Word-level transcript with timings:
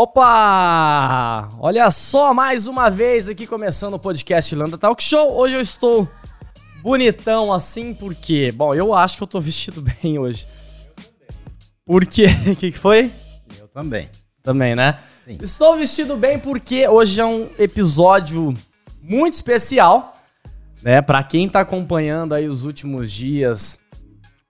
Opa! 0.00 1.48
Olha 1.58 1.90
só, 1.90 2.32
mais 2.32 2.68
uma 2.68 2.88
vez 2.88 3.28
aqui 3.28 3.48
começando 3.48 3.94
o 3.94 3.98
podcast 3.98 4.54
Landa 4.54 4.78
Talk 4.78 5.02
Show. 5.02 5.36
Hoje 5.36 5.56
eu 5.56 5.60
estou 5.60 6.08
bonitão 6.84 7.52
assim, 7.52 7.92
porque, 7.92 8.52
bom, 8.52 8.72
eu 8.76 8.94
acho 8.94 9.16
que 9.16 9.24
eu 9.24 9.26
tô 9.26 9.40
vestido 9.40 9.82
bem 10.00 10.16
hoje. 10.16 10.46
Por 11.84 12.06
quê? 12.06 12.26
O 12.46 12.54
que, 12.54 12.70
que 12.70 12.78
foi? 12.78 13.10
Eu 13.58 13.66
também. 13.66 14.08
Também, 14.40 14.76
né? 14.76 15.00
Sim. 15.24 15.36
Estou 15.42 15.76
vestido 15.76 16.16
bem 16.16 16.38
porque 16.38 16.86
hoje 16.86 17.20
é 17.20 17.26
um 17.26 17.48
episódio 17.58 18.54
muito 19.02 19.34
especial, 19.34 20.12
né? 20.80 21.02
Para 21.02 21.24
quem 21.24 21.48
tá 21.48 21.58
acompanhando 21.58 22.36
aí 22.36 22.46
os 22.46 22.62
últimos 22.62 23.10
dias 23.10 23.80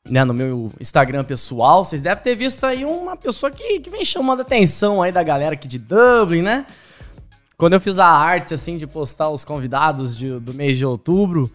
né, 0.08 0.24
no 0.24 0.34
meu 0.34 0.70
Instagram 0.80 1.24
pessoal, 1.24 1.84
vocês 1.84 2.00
devem 2.00 2.22
ter 2.22 2.34
visto 2.34 2.64
aí 2.64 2.84
uma 2.84 3.16
pessoa 3.16 3.50
que, 3.50 3.80
que 3.80 3.90
vem 3.90 4.04
chamando 4.04 4.40
a 4.40 4.42
atenção 4.42 5.02
aí 5.02 5.12
da 5.12 5.22
galera 5.22 5.54
aqui 5.54 5.68
de 5.68 5.78
Dublin, 5.78 6.42
né? 6.42 6.66
Quando 7.56 7.72
eu 7.72 7.80
fiz 7.80 7.98
a 7.98 8.06
arte, 8.06 8.54
assim, 8.54 8.76
de 8.76 8.86
postar 8.86 9.30
os 9.30 9.44
convidados 9.44 10.16
de, 10.16 10.38
do 10.38 10.54
mês 10.54 10.78
de 10.78 10.86
outubro, 10.86 11.50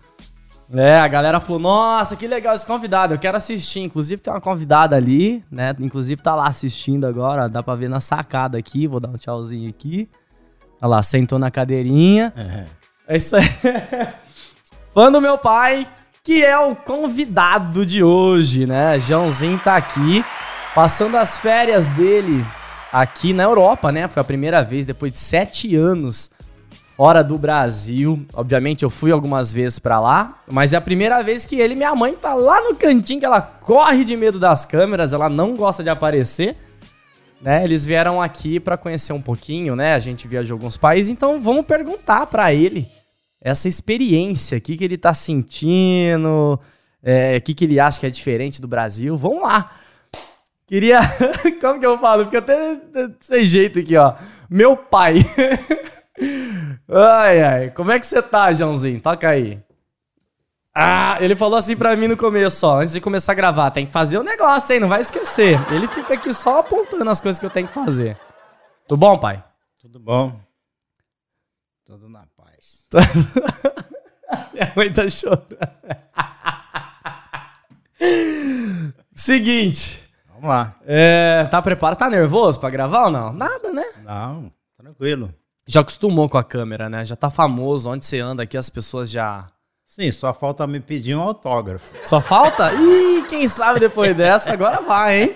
né, 0.70 1.00
a 1.00 1.08
galera 1.08 1.40
falou, 1.40 1.62
nossa, 1.62 2.16
que 2.16 2.28
legal 2.28 2.54
esse 2.54 2.68
convidado, 2.68 3.14
eu 3.14 3.20
quero 3.20 3.38
assistir. 3.38 3.80
Inclusive 3.80 4.22
tem 4.22 4.34
uma 4.34 4.42
convidada 4.42 4.96
ali, 4.96 5.46
né, 5.50 5.74
inclusive 5.80 6.22
tá 6.22 6.36
lá 6.36 6.48
assistindo 6.48 7.06
agora, 7.06 7.48
dá 7.48 7.64
pra 7.64 7.76
ver 7.76 7.90
na 7.90 8.02
sacada 8.02 8.58
aqui, 8.58 8.88
vou 8.88 9.00
dar 9.00 9.10
um 9.10 9.18
tchauzinho 9.18 9.70
aqui. 9.70 10.10
Olha 10.82 10.90
lá, 10.90 11.04
sentou 11.04 11.40
na 11.40 11.50
cadeirinha. 11.50 12.34
É, 12.36 13.14
é 13.14 13.18
isso 13.18 13.38
aí. 13.38 13.44
Fã 14.94 15.10
do 15.10 15.22
meu 15.22 15.38
pai, 15.38 15.88
que 16.26 16.42
é 16.42 16.58
o 16.58 16.74
convidado 16.74 17.86
de 17.86 18.02
hoje, 18.02 18.66
né? 18.66 18.98
Joãozinho 18.98 19.60
tá 19.60 19.76
aqui, 19.76 20.24
passando 20.74 21.18
as 21.18 21.38
férias 21.38 21.92
dele 21.92 22.46
aqui 22.94 23.34
na 23.34 23.44
Europa, 23.44 23.92
né? 23.92 24.08
Foi 24.08 24.22
a 24.22 24.24
primeira 24.24 24.64
vez 24.64 24.86
depois 24.86 25.12
de 25.12 25.20
sete 25.20 25.76
anos 25.76 26.32
fora 26.96 27.22
do 27.22 27.38
Brasil. 27.38 28.26
Obviamente 28.34 28.84
eu 28.84 28.90
fui 28.90 29.12
algumas 29.12 29.52
vezes 29.52 29.80
para 29.80 30.00
lá, 30.00 30.36
mas 30.50 30.72
é 30.72 30.78
a 30.78 30.82
primeira 30.82 31.22
vez 31.22 31.46
que 31.46 31.60
ele 31.60 31.74
e 31.74 31.76
minha 31.76 31.94
mãe 31.94 32.14
tá 32.14 32.34
lá 32.34 32.62
no 32.62 32.74
cantinho 32.74 33.20
que 33.20 33.26
ela 33.26 33.42
corre 33.42 34.06
de 34.06 34.16
medo 34.16 34.40
das 34.40 34.66
câmeras, 34.66 35.12
ela 35.12 35.28
não 35.28 35.58
gosta 35.58 35.84
de 35.84 35.90
aparecer. 35.90 36.56
Né, 37.42 37.66
eles 37.66 37.86
vieram 37.86 38.22
aqui 38.22 38.58
para 38.58 38.78
conhecer 38.78 39.12
um 39.12 39.22
pouquinho, 39.22 39.76
né? 39.76 39.94
A 39.94 40.00
gente 40.00 40.26
viajou 40.26 40.56
alguns 40.56 40.78
países, 40.78 41.12
então 41.12 41.42
vamos 41.42 41.66
perguntar 41.66 42.28
para 42.28 42.54
ele 42.54 42.90
essa 43.44 43.68
experiência, 43.68 44.58
o 44.58 44.62
que, 44.62 44.78
que 44.78 44.84
ele 44.86 44.98
tá 44.98 45.14
sentindo, 45.14 46.58
é, 47.04 47.36
o 47.36 47.42
que, 47.42 47.54
que 47.54 47.66
ele 47.66 47.78
acha 47.78 48.00
que 48.00 48.06
é 48.06 48.10
diferente 48.10 48.62
do 48.62 48.68
Brasil. 48.68 49.18
Vamos 49.18 49.44
lá! 49.44 49.70
Queria. 50.66 51.00
Como 51.60 51.80
que 51.80 51.86
eu 51.86 52.00
falo? 52.00 52.26
Fica 52.26 52.40
até 52.40 52.82
sem 53.20 53.44
jeito 53.44 53.80
aqui, 53.80 53.98
ó. 53.98 54.16
Meu 54.50 54.78
pai. 54.78 55.18
ai, 56.90 57.44
ai. 57.44 57.72
Como 57.72 57.92
é 57.92 58.00
que 58.00 58.06
você 58.06 58.22
tá, 58.22 58.52
Joãozinho? 58.54 59.02
Toca 59.02 59.28
aí. 59.28 59.62
Ah, 60.74 61.18
ele 61.20 61.36
falou 61.36 61.58
assim 61.58 61.76
pra 61.76 61.96
mim 61.96 62.08
no 62.08 62.18
começo, 62.18 62.66
ó. 62.66 62.80
Antes 62.80 62.94
de 62.94 63.02
começar 63.02 63.34
a 63.34 63.36
gravar, 63.36 63.72
tem 63.72 63.86
que 63.86 63.92
fazer 63.92 64.18
o 64.18 64.24
negócio, 64.24 64.74
hein? 64.74 64.80
Não 64.80 64.88
vai 64.88 65.02
esquecer. 65.02 65.60
Ele 65.72 65.88
fica 65.88 66.14
aqui 66.14 66.34
só 66.34 66.62
apontando 66.62 67.10
as 67.10 67.20
coisas 67.20 67.40
que 67.40 67.46
eu 67.46 67.52
tenho 67.52 67.68
que 67.68 67.74
fazer. 67.74 68.18
Tudo 68.88 68.98
bom, 68.98 69.20
pai? 69.20 69.44
Tudo 69.82 70.00
bom. 70.00 70.40
Tudo 71.86 72.10
na 72.10 72.26
Minha 74.54 74.74
mãe 74.76 74.92
tá 74.92 75.08
chorando. 75.10 75.58
Seguinte. 79.14 80.04
Vamos 80.28 80.50
lá. 80.50 80.76
É, 80.86 81.48
tá 81.50 81.62
preparado? 81.62 81.98
Tá 81.98 82.10
nervoso 82.10 82.60
pra 82.60 82.70
gravar 82.70 83.06
ou 83.06 83.12
não? 83.12 83.32
Nada, 83.32 83.72
né? 83.72 83.86
Não, 84.04 84.52
tranquilo. 84.78 85.34
Já 85.66 85.82
acostumou 85.82 86.28
com 86.28 86.38
a 86.38 86.44
câmera, 86.44 86.90
né? 86.90 87.06
Já 87.06 87.16
tá 87.16 87.30
famoso. 87.30 87.90
Onde 87.90 88.06
você 88.06 88.20
anda 88.20 88.44
aqui, 88.44 88.58
as 88.58 88.70
pessoas 88.70 89.10
já. 89.10 89.48
Sim, 89.86 90.12
só 90.12 90.34
falta 90.34 90.66
me 90.66 90.80
pedir 90.80 91.16
um 91.16 91.22
autógrafo. 91.22 91.86
Só 92.02 92.20
falta? 92.20 92.74
Ih, 92.74 93.26
quem 93.30 93.48
sabe 93.48 93.80
depois 93.80 94.16
dessa, 94.18 94.52
agora 94.52 94.82
vai, 94.82 95.22
hein? 95.22 95.36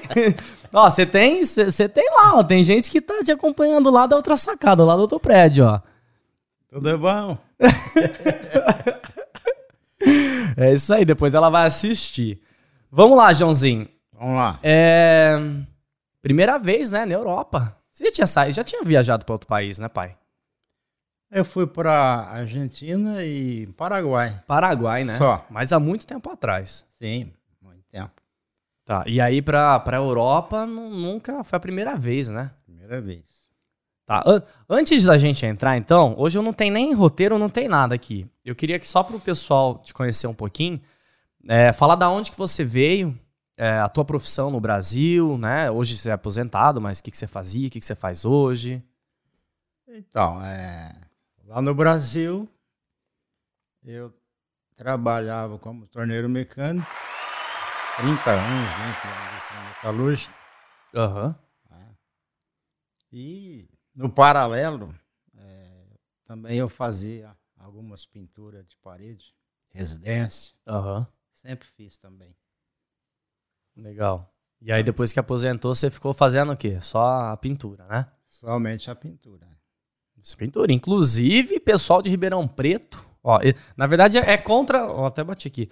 ó, 0.74 0.90
você 0.90 1.06
tem, 1.06 1.46
você 1.46 1.88
tem 1.88 2.10
lá, 2.12 2.40
ó. 2.40 2.44
Tem 2.44 2.64
gente 2.64 2.90
que 2.90 3.00
tá 3.00 3.24
te 3.24 3.32
acompanhando 3.32 3.92
lá 3.92 4.08
da 4.08 4.16
outra 4.16 4.36
sacada, 4.36 4.84
lá 4.84 4.96
do 4.96 5.04
outro 5.04 5.20
prédio, 5.20 5.66
ó. 5.66 5.80
Tudo 6.70 6.90
é 6.90 6.98
bom. 6.98 7.38
é 10.58 10.74
isso 10.74 10.94
aí, 10.94 11.06
depois 11.06 11.34
ela 11.34 11.50
vai 11.50 11.66
assistir. 11.66 12.42
Vamos 12.92 13.18
lá, 13.18 13.32
Joãozinho. 13.32 13.88
Vamos 14.12 14.36
lá. 14.36 14.60
É... 14.62 15.38
Primeira 16.22 16.58
vez, 16.58 16.92
né, 16.92 17.06
na 17.06 17.14
Europa. 17.14 17.78
Você 17.92 18.06
já 18.06 18.12
tinha 18.12 18.28
saído, 18.28 18.56
já 18.56 18.64
tinha 18.64 18.84
viajado 18.84 19.26
para 19.26 19.34
outro 19.34 19.48
país, 19.48 19.80
né, 19.80 19.88
pai? 19.88 20.16
Eu 21.32 21.44
fui 21.44 21.68
para 21.68 22.26
Argentina 22.30 23.24
e 23.24 23.68
Paraguai. 23.78 24.42
Paraguai, 24.48 25.04
né? 25.04 25.18
Só. 25.18 25.46
Mas 25.50 25.74
há 25.74 25.80
muito 25.80 26.08
tempo 26.08 26.30
atrás. 26.30 26.86
Sim, 26.98 27.32
muito 27.62 27.84
tempo. 27.90 28.12
Tá. 28.86 29.04
E 29.06 29.20
aí 29.20 29.42
para 29.42 29.78
para 29.82 29.98
Europa 29.98 30.66
nunca 30.66 31.44
foi 31.44 31.58
a 31.58 31.60
primeira 31.60 31.98
vez, 31.98 32.30
né? 32.30 32.52
Primeira 32.66 33.02
vez. 33.02 33.47
Tá. 34.08 34.24
Antes 34.70 35.04
da 35.04 35.18
gente 35.18 35.46
entrar, 35.46 35.76
então, 35.76 36.16
hoje 36.18 36.38
eu 36.38 36.42
não 36.42 36.54
tenho 36.54 36.74
nem 36.74 36.94
roteiro, 36.94 37.38
não 37.38 37.50
tem 37.50 37.68
nada 37.68 37.94
aqui. 37.94 38.26
Eu 38.44 38.56
queria 38.56 38.80
que 38.80 38.88
só 38.88 39.04
para 39.04 39.18
o 39.18 39.20
pessoal 39.20 39.80
te 39.80 39.94
conhecer 39.94 40.28
um 40.28 40.34
pouquinho, 40.34 40.82
é, 41.46 41.74
falar 41.74 41.96
da 41.96 42.10
onde 42.10 42.32
que 42.32 42.38
você 42.38 42.64
veio, 42.64 43.20
é, 43.58 43.80
a 43.80 43.90
tua 43.90 44.06
profissão 44.06 44.50
no 44.50 44.62
Brasil, 44.62 45.38
né? 45.38 45.70
Hoje 45.70 45.98
você 45.98 46.10
é 46.10 46.14
aposentado, 46.14 46.80
mas 46.80 47.00
o 47.00 47.04
que, 47.04 47.12
que 47.12 47.18
você 47.18 47.28
fazia, 47.28 47.68
o 47.68 47.70
que, 47.70 47.82
que 47.82 47.86
você 47.86 47.96
faz 47.96 48.24
hoje? 48.24 48.82
Então, 49.90 50.42
é, 50.42 50.94
lá 51.46 51.62
no 51.62 51.76
Brasil, 51.76 52.48
eu 53.84 54.14
trabalhava 54.74 55.60
como 55.60 55.86
torneiro 55.86 56.30
mecânico, 56.30 56.88
30 57.98 58.32
anos, 58.32 58.72
né? 58.78 58.98
Que 59.02 59.08
indústria 59.36 59.62
metalúrgica. 59.68 60.34
Aham. 60.96 61.28
Uhum. 61.28 61.48
E 63.12 63.77
no 63.98 64.10
paralelo, 64.10 64.94
é, 65.36 65.86
também 66.24 66.58
eu 66.60 66.70
fazia 66.70 67.36
algumas 67.58 68.06
pinturas 68.06 68.66
de 68.68 68.78
parede, 68.78 69.34
residência. 69.70 70.54
Uhum. 70.68 71.04
Sempre 71.34 71.68
fiz 71.68 71.98
também. 71.98 72.36
Legal. 73.76 74.32
E 74.62 74.72
aí 74.72 74.84
depois 74.84 75.12
que 75.12 75.20
aposentou, 75.20 75.74
você 75.74 75.90
ficou 75.90 76.14
fazendo 76.14 76.52
o 76.52 76.58
quê? 76.58 76.80
Só 76.80 77.32
a 77.32 77.38
pintura, 77.38 77.86
né? 77.88 78.08
Somente 78.28 78.90
a 78.92 78.96
pintura. 78.96 79.48
Pintura. 80.38 80.72
Inclusive, 80.72 81.60
pessoal 81.60 82.02
de 82.02 82.10
Ribeirão 82.10 82.48
Preto, 82.48 83.04
ó, 83.24 83.40
na 83.76 83.88
verdade 83.88 84.18
é 84.18 84.38
contra, 84.38 84.86
ó, 84.86 85.06
até 85.06 85.24
bati 85.24 85.48
aqui. 85.48 85.70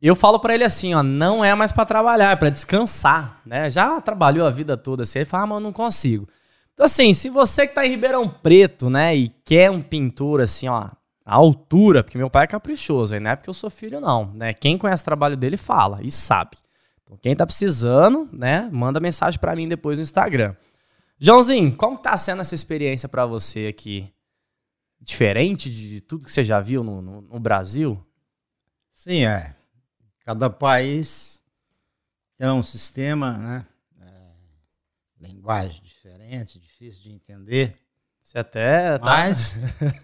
Eu 0.00 0.16
falo 0.16 0.40
para 0.40 0.54
ele 0.54 0.64
assim, 0.64 0.94
ó, 0.94 1.02
não 1.02 1.44
é 1.44 1.54
mais 1.54 1.70
para 1.70 1.84
trabalhar, 1.84 2.32
é 2.32 2.36
para 2.36 2.50
descansar, 2.50 3.42
né? 3.44 3.68
Já 3.68 4.00
trabalhou 4.00 4.46
a 4.46 4.50
vida 4.50 4.76
toda 4.76 5.02
assim, 5.02 5.18
ele 5.20 5.26
fala, 5.26 5.44
ah, 5.44 5.46
mas 5.46 5.56
eu 5.56 5.60
não 5.60 5.72
consigo. 5.72 6.26
Então, 6.74 6.86
assim, 6.86 7.12
se 7.12 7.28
você 7.28 7.66
que 7.66 7.74
tá 7.74 7.86
em 7.86 7.90
Ribeirão 7.90 8.28
Preto, 8.28 8.88
né, 8.88 9.14
e 9.14 9.28
quer 9.28 9.70
um 9.70 9.82
pintor 9.82 10.40
assim, 10.40 10.68
ó, 10.68 10.88
a 11.24 11.34
altura, 11.34 12.02
porque 12.02 12.18
meu 12.18 12.30
pai 12.30 12.44
é 12.44 12.46
caprichoso, 12.46 13.14
aí 13.14 13.20
não 13.20 13.30
é 13.30 13.36
porque 13.36 13.50
eu 13.50 13.54
sou 13.54 13.70
filho, 13.70 14.00
não, 14.00 14.32
né? 14.34 14.52
Quem 14.52 14.78
conhece 14.78 15.02
o 15.02 15.04
trabalho 15.04 15.36
dele 15.36 15.56
fala 15.56 15.98
e 16.02 16.10
sabe. 16.10 16.56
Então, 17.04 17.16
quem 17.18 17.36
tá 17.36 17.44
precisando, 17.46 18.28
né, 18.32 18.68
manda 18.72 18.98
mensagem 18.98 19.38
para 19.38 19.54
mim 19.54 19.68
depois 19.68 19.98
no 19.98 20.02
Instagram. 20.02 20.54
Joãozinho, 21.18 21.76
como 21.76 21.98
tá 21.98 22.16
sendo 22.16 22.40
essa 22.40 22.54
experiência 22.54 23.08
para 23.08 23.26
você 23.26 23.66
aqui? 23.66 24.12
Diferente 25.00 25.70
de 25.70 26.00
tudo 26.00 26.24
que 26.24 26.32
você 26.32 26.42
já 26.42 26.60
viu 26.60 26.82
no, 26.82 27.02
no, 27.02 27.20
no 27.20 27.38
Brasil? 27.38 28.02
Sim, 28.90 29.24
é. 29.24 29.54
Cada 30.24 30.48
país 30.48 31.42
tem 32.38 32.48
um 32.48 32.62
sistema, 32.62 33.36
né? 33.36 33.66
Linguagem 35.20 35.82
diferente, 35.82 36.58
difícil 36.58 37.02
de 37.02 37.12
entender. 37.12 37.76
Você 38.20 38.38
até. 38.38 38.98
Tá... 38.98 39.04
Mas 39.04 39.58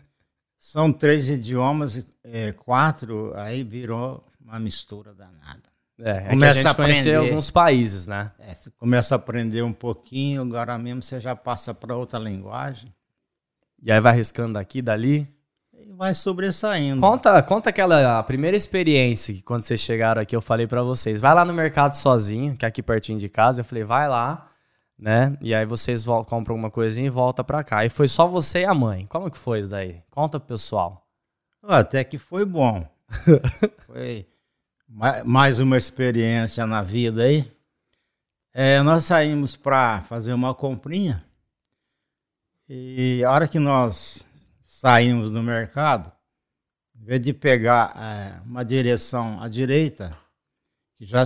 são 0.59 0.93
três 0.93 1.31
idiomas, 1.31 2.05
é, 2.23 2.53
quatro, 2.53 3.33
aí 3.35 3.65
virou 3.65 4.23
uma 4.41 4.59
mistura 4.59 5.15
danada. 5.15 5.63
É, 5.99 6.29
começa 6.29 6.61
é 6.61 6.67
a, 6.69 6.71
a 6.73 6.75
conhecer 6.75 7.15
alguns 7.15 7.51
países, 7.51 8.07
né? 8.07 8.31
É, 8.39 8.55
você 8.55 8.71
começa 8.73 9.15
a 9.15 9.17
aprender 9.17 9.63
um 9.63 9.73
pouquinho, 9.73 10.43
agora 10.43 10.77
mesmo 10.77 11.03
você 11.03 11.19
já 11.19 11.35
passa 11.35 11.73
para 11.73 11.97
outra 11.97 12.19
linguagem. 12.19 12.95
E 13.83 13.91
aí 13.91 14.01
vai 14.01 14.13
arriscando 14.13 14.55
daqui, 14.55 14.83
dali? 14.83 15.27
E 15.73 15.93
vai 15.93 16.13
sobressaindo. 16.13 17.01
Conta, 17.01 17.43
conta 17.43 17.71
aquela 17.71 18.23
primeira 18.25 18.57
experiência 18.57 19.33
que 19.33 19.43
quando 19.43 19.63
vocês 19.63 19.81
chegaram 19.81 20.21
aqui 20.21 20.37
eu 20.37 20.43
falei 20.43 20.67
para 20.67 20.83
vocês. 20.83 21.21
Vai 21.21 21.35
lá 21.35 21.45
no 21.45 21.55
mercado 21.55 21.95
sozinho, 21.95 22.55
que 22.55 22.67
é 22.67 22.69
aqui 22.69 22.83
pertinho 22.83 23.19
de 23.19 23.31
casa. 23.31 23.61
Eu 23.61 23.65
falei, 23.65 23.85
vai 23.85 24.07
lá 24.07 24.51
né? 24.99 25.37
E 25.41 25.55
aí 25.55 25.67
vocês 25.67 26.05
compram 26.27 26.55
uma 26.55 26.71
coisinha 26.71 27.07
e 27.07 27.11
volta 27.11 27.45
para 27.45 27.63
cá. 27.63 27.85
E 27.85 27.89
foi 27.89 28.09
só 28.09 28.27
você 28.27 28.61
e 28.61 28.65
a 28.65 28.75
mãe. 28.75 29.07
Como 29.07 29.31
que 29.31 29.39
foi 29.39 29.61
isso 29.61 29.71
daí? 29.71 30.03
Conta 30.11 30.41
pro 30.41 30.49
pessoal. 30.49 31.07
Até 31.63 32.03
que 32.05 32.19
foi 32.19 32.45
bom. 32.45 32.87
foi 33.87 34.27
mais 35.25 35.61
uma 35.61 35.77
experiência 35.77 36.67
na 36.67 36.83
vida 36.83 37.25
aí. 37.25 37.51
É, 38.53 38.81
nós 38.83 39.05
saímos 39.05 39.55
para 39.55 40.01
fazer 40.01 40.33
uma 40.33 40.55
comprinha 40.55 41.23
E 42.67 43.23
a 43.23 43.31
hora 43.31 43.47
que 43.47 43.59
nós 43.59 44.25
saímos 44.65 45.31
do 45.31 45.43
mercado, 45.43 46.11
em 46.99 47.05
vez 47.05 47.21
de 47.21 47.35
pegar 47.35 47.95
é, 47.97 48.41
uma 48.47 48.65
direção 48.65 49.43
à 49.43 49.49
direita, 49.49 50.17
que 50.95 51.05
já 51.05 51.25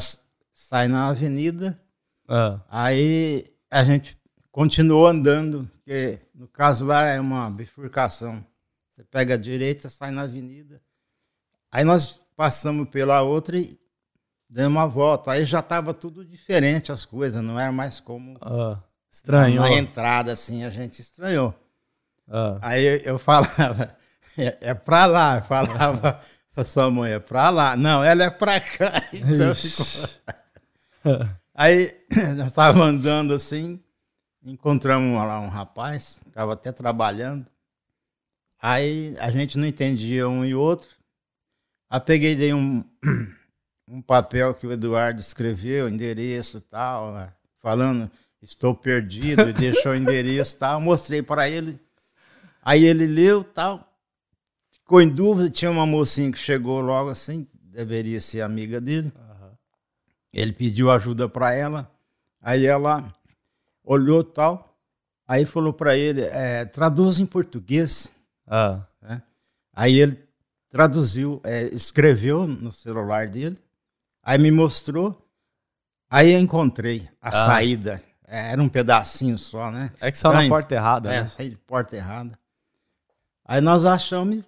sai 0.53 0.89
na 0.89 1.09
avenida, 1.09 1.81
ah. 2.29 2.61
aí 2.69 3.45
a 3.71 3.85
gente 3.85 4.19
continuou 4.51 5.07
andando, 5.07 5.71
porque 5.77 6.21
no 6.35 6.49
caso 6.49 6.85
lá 6.87 7.07
é 7.07 7.21
uma 7.21 7.49
bifurcação. 7.51 8.45
Você 8.93 9.05
pega 9.05 9.35
a 9.35 9.39
direita, 9.39 9.89
sai 9.89 10.11
na 10.11 10.23
avenida. 10.23 10.81
Aí 11.71 11.85
nós 11.85 12.21
passamos 12.37 12.89
pela 12.89 13.23
outra 13.23 13.57
e 13.57 13.79
demos 14.49 14.77
uma 14.77 14.87
volta. 14.87 15.31
Aí 15.31 15.45
já 15.45 15.61
estava 15.61 15.95
tudo 15.95 16.25
diferente 16.25 16.91
as 16.91 17.05
coisas, 17.05 17.43
não 17.43 17.59
era 17.59 17.71
mais 17.71 18.01
como. 18.01 18.37
Ah, 18.41 18.79
estranhou. 19.09 19.63
Na 19.63 19.73
entrada, 19.73 20.33
assim, 20.33 20.65
a 20.65 20.71
gente 20.71 21.01
estranhou. 21.01 21.55
Ah. 22.29 22.59
Aí 22.61 23.03
eu 23.05 23.19
falava, 23.19 23.97
é, 24.37 24.59
é 24.61 24.75
pra 24.75 25.07
lá, 25.07 25.39
eu 25.39 25.43
falava 25.45 26.21
pra 26.53 26.65
sua 26.65 26.91
mãe, 26.91 27.13
é 27.13 27.21
pra 27.21 27.51
lá. 27.51 27.77
Não, 27.77 28.03
ela 28.03 28.25
é 28.25 28.31
pra 28.31 28.61
cá. 28.61 29.03
Então 29.15 29.55
ficou... 29.55 29.87
Aí 31.55 31.95
nós 32.37 32.49
estávamos 32.49 32.87
andando 32.87 33.35
assim, 33.35 33.83
encontramos 34.43 35.13
lá 35.17 35.41
um 35.41 35.49
rapaz, 35.49 36.21
estava 36.27 36.53
até 36.53 36.73
trabalhando. 36.73 37.47
Aí 38.61 39.17
a 39.19 39.31
gente 39.31 39.59
não 39.59 39.67
entendia 39.67 40.29
um 40.29 40.45
e 40.45 40.55
outro. 40.55 40.89
Aí 41.89 42.01
peguei 42.01 42.37
dei 42.37 42.53
um, 42.53 42.85
um 43.89 44.03
papel 44.03 44.55
que 44.55 44.67
o 44.67 44.73
Eduardo 44.73 45.21
escreveu, 45.21 45.89
endereço 45.89 46.59
e 46.59 46.61
tal, 46.61 47.13
né, 47.13 47.33
falando 47.61 48.11
estou 48.43 48.75
perdido, 48.75 49.53
deixou 49.53 49.93
o 49.93 49.97
endereço 49.97 50.57
e 50.57 50.59
tal. 50.59 50.81
Mostrei 50.81 51.23
para 51.23 51.49
ele. 51.49 51.79
Aí 52.63 52.85
ele 52.85 53.07
leu 53.07 53.43
tal, 53.43 53.93
ficou 54.71 55.01
em 55.01 55.09
dúvida. 55.09 55.51
Tinha 55.51 55.71
uma 55.71 55.87
mocinha 55.87 56.31
que 56.33 56.39
chegou 56.39 56.81
logo 56.81 57.11
assim, 57.11 57.47
deveria 57.55 58.21
ser 58.21 58.43
amiga 58.43 58.81
dele. 58.81 59.13
Ele 60.33 60.53
pediu 60.53 60.91
ajuda 60.91 61.29
para 61.29 61.55
ela. 61.55 61.91
Aí 62.41 62.67
ela 62.67 63.13
olhou 63.85 64.23
tal, 64.23 64.77
aí 65.27 65.45
falou 65.45 65.73
para 65.73 65.97
ele: 65.97 66.23
é, 66.23 66.65
traduz 66.65 67.19
em 67.19 67.27
português. 67.27 68.13
Ah. 68.47 68.81
Né? 69.03 69.23
Aí 69.73 69.99
ele 69.99 70.23
traduziu, 70.69 71.41
é, 71.45 71.65
escreveu 71.65 72.47
no 72.47 72.71
celular 72.71 73.29
dele, 73.29 73.59
aí 74.23 74.39
me 74.39 74.51
mostrou, 74.51 75.29
aí 76.09 76.33
eu 76.33 76.39
encontrei 76.39 77.09
a 77.21 77.29
ah. 77.29 77.33
saída. 77.33 78.03
É, 78.27 78.53
era 78.53 78.63
um 78.63 78.69
pedacinho 78.69 79.37
só, 79.37 79.73
né? 79.73 79.91
É 80.01 80.11
que 80.11 80.17
saiu 80.17 80.35
na 80.35 80.49
porta 80.49 80.75
errada, 80.75 81.13
é, 81.13 81.23
né? 81.23 81.29
saí 81.29 81.51
de 81.51 81.57
porta 81.57 81.97
errada. 81.97 82.39
Aí 83.45 83.61
nós 83.61 83.85
achamos 83.85 84.37
e 84.37 84.45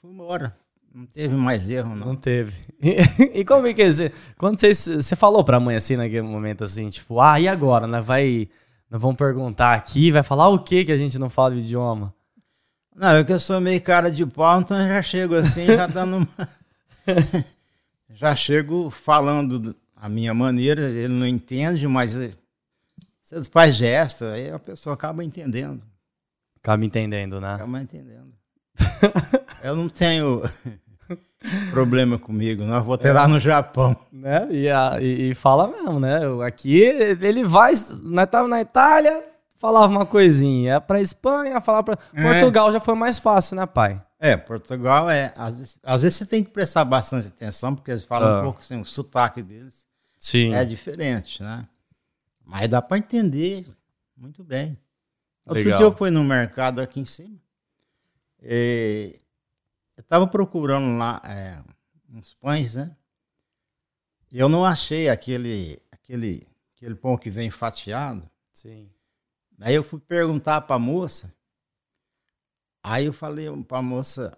fomos 0.00 0.16
embora. 0.16 0.61
Não 0.94 1.06
teve 1.06 1.34
mais 1.34 1.70
erro, 1.70 1.96
não. 1.96 2.08
Não 2.08 2.16
teve. 2.16 2.52
E, 2.82 3.40
e 3.40 3.44
como 3.44 3.68
é 3.68 3.72
que 3.72 3.80
é? 3.80 3.88
Quando 4.36 4.58
você, 4.58 4.74
você 4.74 5.14
falou 5.14 5.44
pra 5.44 5.60
mãe 5.60 5.76
assim 5.76 5.96
naquele 5.96 6.22
momento, 6.22 6.64
assim, 6.64 6.88
tipo, 6.88 7.20
ah, 7.20 7.38
e 7.38 7.46
agora, 7.46 7.86
né? 7.86 8.00
Vai. 8.00 8.48
Nós 8.90 9.00
vamos 9.00 9.16
perguntar 9.16 9.72
aqui, 9.72 10.10
vai 10.10 10.24
falar 10.24 10.48
o 10.48 10.58
que 10.58 10.84
que 10.84 10.90
a 10.90 10.96
gente 10.96 11.16
não 11.16 11.30
fala 11.30 11.54
o 11.54 11.58
idioma? 11.58 12.12
Não, 12.94 13.08
é 13.08 13.24
que 13.24 13.32
eu 13.32 13.38
sou 13.38 13.60
meio 13.60 13.80
cara 13.80 14.10
de 14.10 14.26
pau, 14.26 14.60
então 14.60 14.78
eu 14.78 14.88
já 14.88 15.00
chego 15.00 15.36
assim, 15.36 15.64
já 15.66 15.86
dando 15.88 16.16
uma. 16.16 16.28
já 18.10 18.34
chego 18.34 18.90
falando 18.90 19.76
a 19.94 20.08
minha 20.08 20.34
maneira, 20.34 20.90
ele 20.90 21.14
não 21.14 21.26
entende, 21.26 21.86
mas 21.86 22.14
você 23.22 23.44
faz 23.44 23.76
gesto, 23.76 24.24
aí 24.24 24.50
a 24.50 24.58
pessoa 24.58 24.94
acaba 24.94 25.24
entendendo. 25.24 25.82
Acaba 26.56 26.84
entendendo, 26.84 27.40
né? 27.40 27.54
Acaba 27.54 27.80
entendendo. 27.80 28.31
eu 29.62 29.76
não 29.76 29.88
tenho 29.88 30.42
problema 31.70 32.18
comigo, 32.18 32.64
nós 32.64 32.84
vou 32.84 32.96
ter 32.96 33.08
é. 33.08 33.12
lá 33.12 33.28
no 33.28 33.40
Japão. 33.40 33.96
Né? 34.12 34.48
E, 34.50 34.68
a, 34.68 34.98
e, 35.00 35.30
e, 35.30 35.34
fala 35.34 35.68
mesmo, 35.68 36.00
né? 36.00 36.20
Aqui 36.46 36.80
ele 36.80 37.44
vai, 37.44 37.72
nós 38.02 38.30
tava 38.30 38.48
na 38.48 38.60
Itália, 38.60 39.24
falava 39.58 39.86
uma 39.86 40.06
coisinha. 40.06 40.80
Para 40.80 41.00
Espanha, 41.00 41.60
falar 41.60 41.82
para 41.82 41.98
é. 42.14 42.22
Portugal 42.22 42.72
já 42.72 42.80
foi 42.80 42.94
mais 42.94 43.18
fácil, 43.18 43.56
né, 43.56 43.66
pai? 43.66 44.02
É, 44.18 44.36
Portugal 44.36 45.10
é. 45.10 45.32
Às 45.36 45.58
vezes, 45.58 45.78
às 45.82 46.02
vezes 46.02 46.18
você 46.18 46.26
tem 46.26 46.44
que 46.44 46.50
prestar 46.50 46.84
bastante 46.84 47.28
atenção, 47.28 47.74
porque 47.74 47.90
eles 47.90 48.04
falam 48.04 48.28
ah. 48.28 48.40
um 48.40 48.44
pouco 48.44 48.60
assim, 48.60 48.80
o 48.80 48.84
sotaque 48.84 49.42
deles 49.42 49.86
Sim. 50.18 50.54
é 50.54 50.64
diferente, 50.64 51.42
né? 51.42 51.66
Mas 52.44 52.68
dá 52.68 52.80
para 52.80 52.98
entender 52.98 53.66
muito 54.16 54.44
bem. 54.44 54.78
Outro 55.44 55.64
Legal. 55.64 55.78
dia 55.78 55.86
eu 55.86 55.92
fui 55.92 56.10
no 56.10 56.22
mercado 56.22 56.80
aqui 56.80 57.00
em 57.00 57.04
cima. 57.04 57.36
E 58.42 59.16
eu 59.96 60.02
estava 60.02 60.26
procurando 60.26 60.98
lá 60.98 61.20
é, 61.24 61.62
uns 62.10 62.34
pães, 62.34 62.74
né? 62.74 62.96
E 64.30 64.38
eu 64.38 64.48
não 64.48 64.64
achei 64.64 65.08
aquele, 65.08 65.80
aquele, 65.90 66.46
aquele 66.74 66.94
pão 66.94 67.16
que 67.16 67.30
vem 67.30 67.50
fatiado. 67.50 68.28
Sim. 68.52 68.90
Aí 69.60 69.74
eu 69.74 69.84
fui 69.84 70.00
perguntar 70.00 70.62
para 70.62 70.76
a 70.76 70.78
moça. 70.78 71.32
Aí 72.82 73.06
eu 73.06 73.12
falei 73.12 73.48
para 73.64 73.78
a 73.78 73.82
moça. 73.82 74.36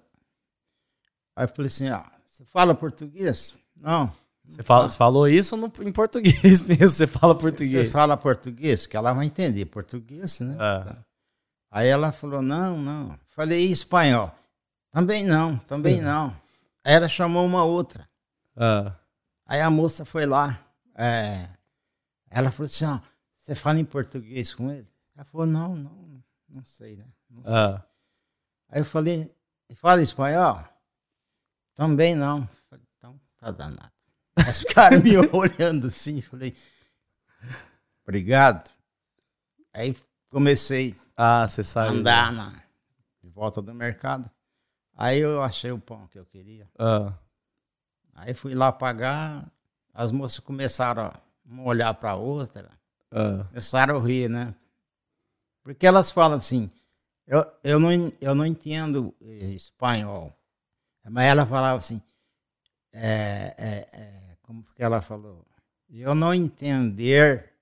Aí 1.35 1.45
eu 1.45 1.49
falei 1.49 1.69
assim: 1.69 1.89
ah, 1.89 2.13
você 2.27 2.45
fala 2.45 2.75
português? 2.75 3.59
Não. 3.75 4.13
Você, 4.47 4.63
fala, 4.63 4.89
você 4.89 4.99
falou 4.99 5.27
isso 5.27 5.57
no, 5.57 5.73
em 5.81 5.93
português 5.93 6.63
mesmo, 6.69 6.87
você 6.87 7.07
fala 7.07 7.35
português. 7.35 7.89
Você 7.89 7.93
fala 7.93 8.17
português, 8.17 8.87
que 8.87 8.97
ela 8.97 9.13
vai 9.13 9.25
entender 9.25 9.65
português, 9.67 10.41
né? 10.41 10.57
É. 10.61 10.97
Aí 11.75 11.89
ela 11.89 12.13
falou: 12.13 12.41
não, 12.41 12.79
não. 12.79 13.19
Falei 13.27 13.65
espanhol. 13.65 14.33
Também 14.93 15.25
não, 15.25 15.59
também 15.59 15.99
uhum. 15.99 16.05
não. 16.05 16.41
Aí 16.85 16.95
ela 16.95 17.09
chamou 17.09 17.45
uma 17.45 17.65
outra. 17.65 18.09
É. 18.57 18.93
Aí 19.45 19.61
a 19.61 19.69
moça 19.69 20.05
foi 20.05 20.25
lá. 20.25 20.57
É, 20.95 21.49
ela 22.31 22.53
falou 22.53 22.67
assim: 22.67 22.85
ó, 22.85 23.01
você 23.37 23.57
fala 23.57 23.81
em 23.81 23.85
português 23.85 24.55
com 24.55 24.71
ele? 24.71 24.87
Ela 25.17 25.25
falou, 25.25 25.49
não, 25.49 25.75
não, 25.75 26.25
não 26.49 26.65
sei, 26.65 26.95
né? 26.95 27.07
Não 27.29 27.43
sei. 27.43 27.53
Ah. 27.53 27.85
Aí 28.69 28.81
eu 28.81 28.85
falei, 28.85 29.29
fala 29.75 30.01
espanhol? 30.01 30.63
Também 31.75 32.15
não. 32.15 32.47
Falei, 32.71 32.87
então, 32.97 33.21
tá 33.37 33.51
danado. 33.51 33.93
Mas 34.37 34.61
ficaram 34.61 35.03
me 35.03 35.17
olhando 35.35 35.89
assim, 35.89 36.21
falei, 36.21 36.55
obrigado. 38.05 38.71
Aí 39.73 39.93
comecei 40.35 40.97
ah, 41.17 41.47
você 41.47 41.63
a 41.79 41.83
andar 41.83 42.33
na, 42.33 42.53
de 43.23 43.31
volta 43.31 43.63
do 43.63 43.73
mercado. 43.73 44.29
Aí 44.97 45.21
eu 45.21 45.41
achei 45.41 45.71
o 45.71 45.79
pão 45.79 46.09
que 46.09 46.19
eu 46.19 46.27
queria. 46.27 46.69
Ah. 46.77 47.13
Aí 48.13 48.35
fui 48.35 48.53
lá 48.53 48.73
pagar, 48.73 49.49
as 49.93 50.11
moças 50.11 50.41
começaram 50.41 51.05
a 51.05 51.21
olhar 51.63 51.95
para 51.95 52.17
outra, 52.17 52.69
ah. 53.13 53.45
começaram 53.45 53.97
a 53.97 54.01
rir, 54.05 54.29
né? 54.29 54.53
Porque 55.63 55.87
elas 55.87 56.11
falam 56.11 56.39
assim, 56.39 56.69
eu, 57.29 57.47
eu, 57.63 57.79
não, 57.79 57.91
eu 58.21 58.35
não 58.35 58.45
entendo 58.45 59.15
espanhol. 59.21 60.37
Mas 61.09 61.27
ela 61.27 61.47
falava 61.47 61.79
assim, 61.79 62.03
é, 62.93 63.55
é, 63.57 63.89
é, 63.93 64.37
como 64.43 64.65
que 64.65 64.83
ela 64.83 65.01
falou? 65.01 65.47
Eu 65.89 66.13
não 66.13 66.35
entender 66.35 67.54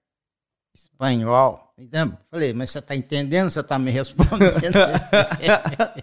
espanhol. 0.74 1.72
Então, 1.78 2.16
falei, 2.30 2.52
mas 2.52 2.70
você 2.70 2.78
está 2.78 2.94
entendendo? 2.94 3.50
Você 3.50 3.60
está 3.60 3.78
me 3.78 3.90
respondendo? 3.90 4.52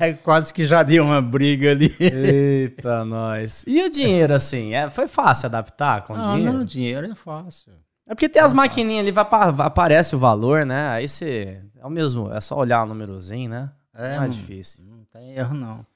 é 0.00 0.12
quase 0.12 0.52
que 0.52 0.66
já 0.66 0.82
deu 0.82 1.04
uma 1.04 1.20
briga 1.20 1.70
ali. 1.70 1.94
Eita, 2.00 3.04
nós. 3.04 3.64
E 3.66 3.82
o 3.82 3.90
dinheiro, 3.90 4.34
assim? 4.34 4.74
É, 4.74 4.88
foi 4.90 5.06
fácil 5.06 5.46
adaptar 5.46 6.02
com 6.02 6.14
o 6.14 6.20
dinheiro? 6.20 6.52
Não, 6.52 6.62
o 6.62 6.64
dinheiro 6.64 7.10
é 7.10 7.14
fácil. 7.14 7.72
É 8.06 8.14
porque 8.14 8.28
tem 8.28 8.42
as 8.42 8.52
maquininhas 8.52 9.02
ali, 9.02 9.10
vai, 9.10 9.26
aparece 9.58 10.14
o 10.14 10.18
valor, 10.18 10.66
né? 10.66 10.88
Aí 10.88 11.08
você. 11.08 11.62
É 11.78 11.86
o 11.86 11.90
mesmo, 11.90 12.32
é 12.32 12.40
só 12.40 12.56
olhar 12.56 12.82
o 12.82 12.86
númerozinho, 12.86 13.50
né? 13.50 13.70
É, 13.94 14.16
não 14.16 14.24
é 14.24 14.28
difícil. 14.28 14.84
Não 14.84 15.04
tem 15.04 15.34
erro, 15.34 15.54
não. 15.54 15.86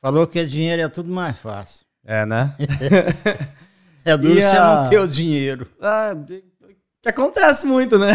Falou 0.00 0.26
que 0.26 0.44
dinheiro 0.44 0.82
é 0.82 0.88
tudo 0.88 1.10
mais 1.10 1.38
fácil. 1.38 1.86
É, 2.04 2.24
né? 2.24 2.54
é 4.04 4.16
duro 4.16 4.40
você 4.40 4.58
não 4.58 4.88
ter 4.88 5.00
o 5.00 5.08
dinheiro. 5.08 5.68
Ah, 5.80 6.14
que 7.12 7.20
acontece 7.20 7.66
muito, 7.66 7.98
né? 7.98 8.12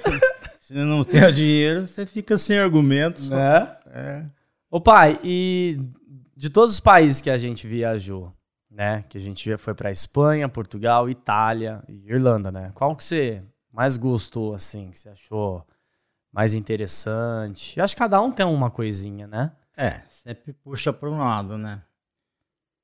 Se 0.60 0.72
não 0.72 1.04
tem 1.04 1.22
o 1.24 1.32
dinheiro, 1.32 1.86
você 1.86 2.06
fica 2.06 2.38
sem 2.38 2.58
argumentos. 2.58 3.28
Né? 3.28 3.76
É. 3.86 4.24
Ô 4.70 4.80
pai, 4.80 5.20
e 5.22 5.78
de 6.34 6.48
todos 6.48 6.72
os 6.72 6.80
países 6.80 7.20
que 7.20 7.28
a 7.28 7.36
gente 7.36 7.66
viajou, 7.66 8.32
né? 8.70 9.04
Que 9.08 9.18
a 9.18 9.20
gente 9.20 9.54
foi 9.58 9.74
para 9.74 9.90
Espanha, 9.90 10.48
Portugal, 10.48 11.10
Itália 11.10 11.82
e 11.86 12.10
Irlanda, 12.10 12.50
né? 12.50 12.70
Qual 12.74 12.96
que 12.96 13.04
você 13.04 13.42
mais 13.70 13.98
gostou, 13.98 14.54
assim, 14.54 14.90
que 14.90 14.98
você 14.98 15.10
achou 15.10 15.66
mais 16.32 16.54
interessante? 16.54 17.78
Eu 17.78 17.84
acho 17.84 17.94
que 17.94 18.00
cada 18.00 18.20
um 18.22 18.32
tem 18.32 18.46
uma 18.46 18.70
coisinha, 18.70 19.26
né? 19.26 19.52
É, 19.76 20.00
sempre 20.08 20.54
puxa 20.54 20.92
para 20.92 21.10
um 21.10 21.18
lado, 21.18 21.58
né? 21.58 21.82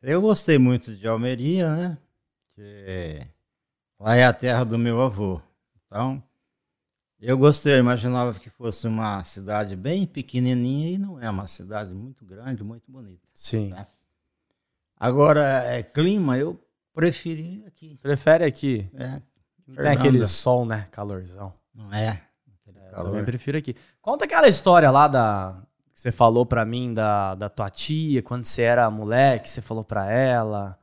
Eu 0.02 0.20
gostei 0.20 0.58
muito 0.58 0.94
de 0.94 1.08
Almeria, 1.08 1.74
né? 1.74 1.98
Que 2.54 3.20
lá 3.98 4.16
é 4.16 4.24
a 4.24 4.32
terra 4.32 4.64
do 4.64 4.78
meu 4.78 5.00
avô. 5.00 5.40
Então, 5.86 6.22
Eu 7.20 7.36
gostei, 7.36 7.74
eu 7.74 7.78
imaginava 7.78 8.38
que 8.38 8.48
fosse 8.48 8.86
uma 8.86 9.24
cidade 9.24 9.74
bem 9.74 10.06
pequenininha 10.06 10.90
e 10.90 10.98
não 10.98 11.20
é 11.20 11.28
uma 11.28 11.48
cidade 11.48 11.92
muito 11.92 12.24
grande, 12.24 12.62
muito 12.62 12.90
bonita. 12.90 13.26
Sim. 13.34 13.70
Né? 13.70 13.86
Agora, 14.96 15.42
é 15.64 15.82
clima, 15.82 16.38
eu 16.38 16.60
preferi 16.94 17.64
aqui. 17.66 17.98
Prefere 18.00 18.44
aqui? 18.44 18.88
É. 18.94 19.20
Tem 19.74 19.90
aquele 19.90 20.26
sol, 20.26 20.64
né? 20.64 20.86
Calorzão. 20.92 21.52
Não 21.74 21.92
é? 21.92 22.22
é 22.74 23.02
também 23.02 23.24
prefiro 23.24 23.58
aqui. 23.58 23.76
Conta 24.00 24.24
aquela 24.24 24.48
história 24.48 24.90
lá 24.90 25.08
da 25.08 25.62
que 25.92 26.00
você 26.00 26.12
falou 26.12 26.46
pra 26.46 26.64
mim 26.64 26.94
da, 26.94 27.34
da 27.34 27.48
tua 27.48 27.68
tia, 27.68 28.22
quando 28.22 28.44
você 28.44 28.62
era 28.62 28.88
moleque, 28.90 29.48
você 29.48 29.60
falou 29.60 29.82
pra 29.82 30.10
ela. 30.10 30.78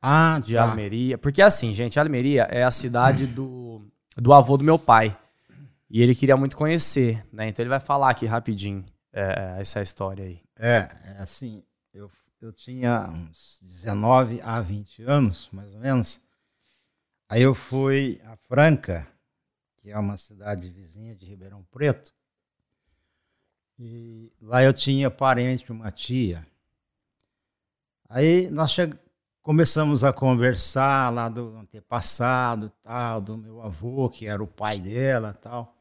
Ah, 0.00 0.40
de 0.44 0.54
tá. 0.54 0.62
Almeria. 0.62 1.18
Porque 1.18 1.42
assim, 1.42 1.74
gente, 1.74 1.98
Almeria 1.98 2.42
é 2.44 2.64
a 2.64 2.70
cidade 2.70 3.26
do, 3.26 3.82
do 4.16 4.32
avô 4.32 4.56
do 4.56 4.64
meu 4.64 4.78
pai. 4.78 5.16
E 5.90 6.02
ele 6.02 6.14
queria 6.14 6.36
muito 6.36 6.56
conhecer, 6.56 7.26
né? 7.32 7.48
Então 7.48 7.62
ele 7.62 7.70
vai 7.70 7.80
falar 7.80 8.10
aqui 8.10 8.26
rapidinho 8.26 8.84
é, 9.12 9.56
é 9.56 9.60
essa 9.60 9.80
história 9.80 10.24
aí. 10.24 10.40
É, 10.58 10.88
é 11.04 11.16
assim, 11.18 11.64
eu, 11.92 12.10
eu 12.40 12.52
tinha 12.52 13.08
uns 13.08 13.58
19 13.62 14.40
a 14.42 14.60
20 14.60 15.02
anos, 15.02 15.48
mais 15.52 15.74
ou 15.74 15.80
menos. 15.80 16.20
Aí 17.28 17.42
eu 17.42 17.54
fui 17.54 18.20
a 18.24 18.36
Franca, 18.36 19.06
que 19.76 19.90
é 19.90 19.98
uma 19.98 20.16
cidade 20.16 20.70
vizinha 20.70 21.14
de 21.14 21.26
Ribeirão 21.26 21.64
Preto. 21.70 22.12
E 23.78 24.32
lá 24.40 24.62
eu 24.62 24.72
tinha 24.72 25.10
parente, 25.10 25.70
uma 25.70 25.90
tia. 25.90 26.46
Aí 28.08 28.50
nós 28.50 28.72
che... 28.72 28.90
começamos 29.48 30.04
a 30.04 30.12
conversar 30.12 31.10
lá 31.10 31.26
do 31.26 31.56
antepassado, 31.56 32.68
tal, 32.82 33.18
do 33.18 33.38
meu 33.38 33.62
avô, 33.62 34.06
que 34.10 34.26
era 34.26 34.42
o 34.42 34.46
pai 34.46 34.78
dela, 34.78 35.32
tal. 35.32 35.74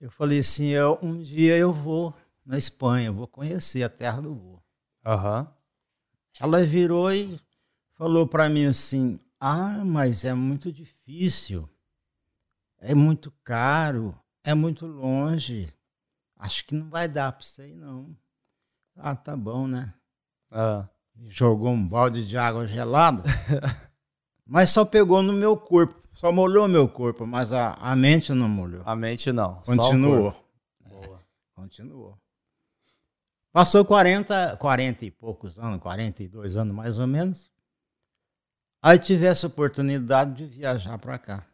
Eu 0.00 0.08
falei 0.08 0.38
assim, 0.38 0.68
eu, 0.68 0.96
um 1.02 1.20
dia 1.20 1.58
eu 1.58 1.72
vou 1.72 2.14
na 2.46 2.56
Espanha, 2.56 3.10
vou 3.10 3.26
conhecer 3.26 3.82
a 3.82 3.88
terra 3.88 4.22
do 4.22 4.36
vô. 4.36 4.62
Uhum. 5.04 5.48
Ela 6.38 6.64
virou 6.64 7.12
e 7.12 7.40
falou 7.94 8.24
para 8.24 8.48
mim 8.48 8.66
assim, 8.66 9.18
ah, 9.40 9.84
mas 9.84 10.24
é 10.24 10.32
muito 10.32 10.70
difícil, 10.70 11.68
é 12.78 12.94
muito 12.94 13.32
caro, 13.42 14.14
é 14.44 14.54
muito 14.54 14.86
longe, 14.86 15.74
acho 16.36 16.64
que 16.64 16.76
não 16.76 16.88
vai 16.88 17.08
dar 17.08 17.32
para 17.32 17.44
você 17.44 17.70
ir 17.70 17.74
não. 17.74 18.16
Ah, 18.94 19.16
tá 19.16 19.36
bom, 19.36 19.66
né? 19.66 19.92
Uhum. 20.52 20.93
Jogou 21.22 21.70
um 21.70 21.88
balde 21.88 22.26
de 22.26 22.36
água 22.36 22.66
gelada, 22.66 23.22
mas 24.46 24.70
só 24.70 24.84
pegou 24.84 25.22
no 25.22 25.32
meu 25.32 25.56
corpo. 25.56 26.02
Só 26.12 26.30
molhou 26.30 26.68
meu 26.68 26.88
corpo, 26.88 27.26
mas 27.26 27.52
a, 27.52 27.74
a 27.74 27.96
mente 27.96 28.32
não 28.32 28.48
molhou. 28.48 28.82
A 28.84 28.94
mente 28.94 29.32
não. 29.32 29.56
Continuou. 29.66 30.34
Boa. 30.86 31.20
Continuou. 31.54 32.18
Passou 33.52 33.84
40, 33.84 34.56
40 34.56 35.04
e 35.04 35.10
poucos 35.10 35.58
anos, 35.58 35.80
42 35.80 36.56
anos 36.56 36.74
mais 36.74 36.98
ou 36.98 37.06
menos. 37.06 37.50
Aí 38.82 38.98
tive 38.98 39.26
essa 39.26 39.46
oportunidade 39.46 40.34
de 40.34 40.46
viajar 40.46 40.98
para 40.98 41.18
cá. 41.18 41.46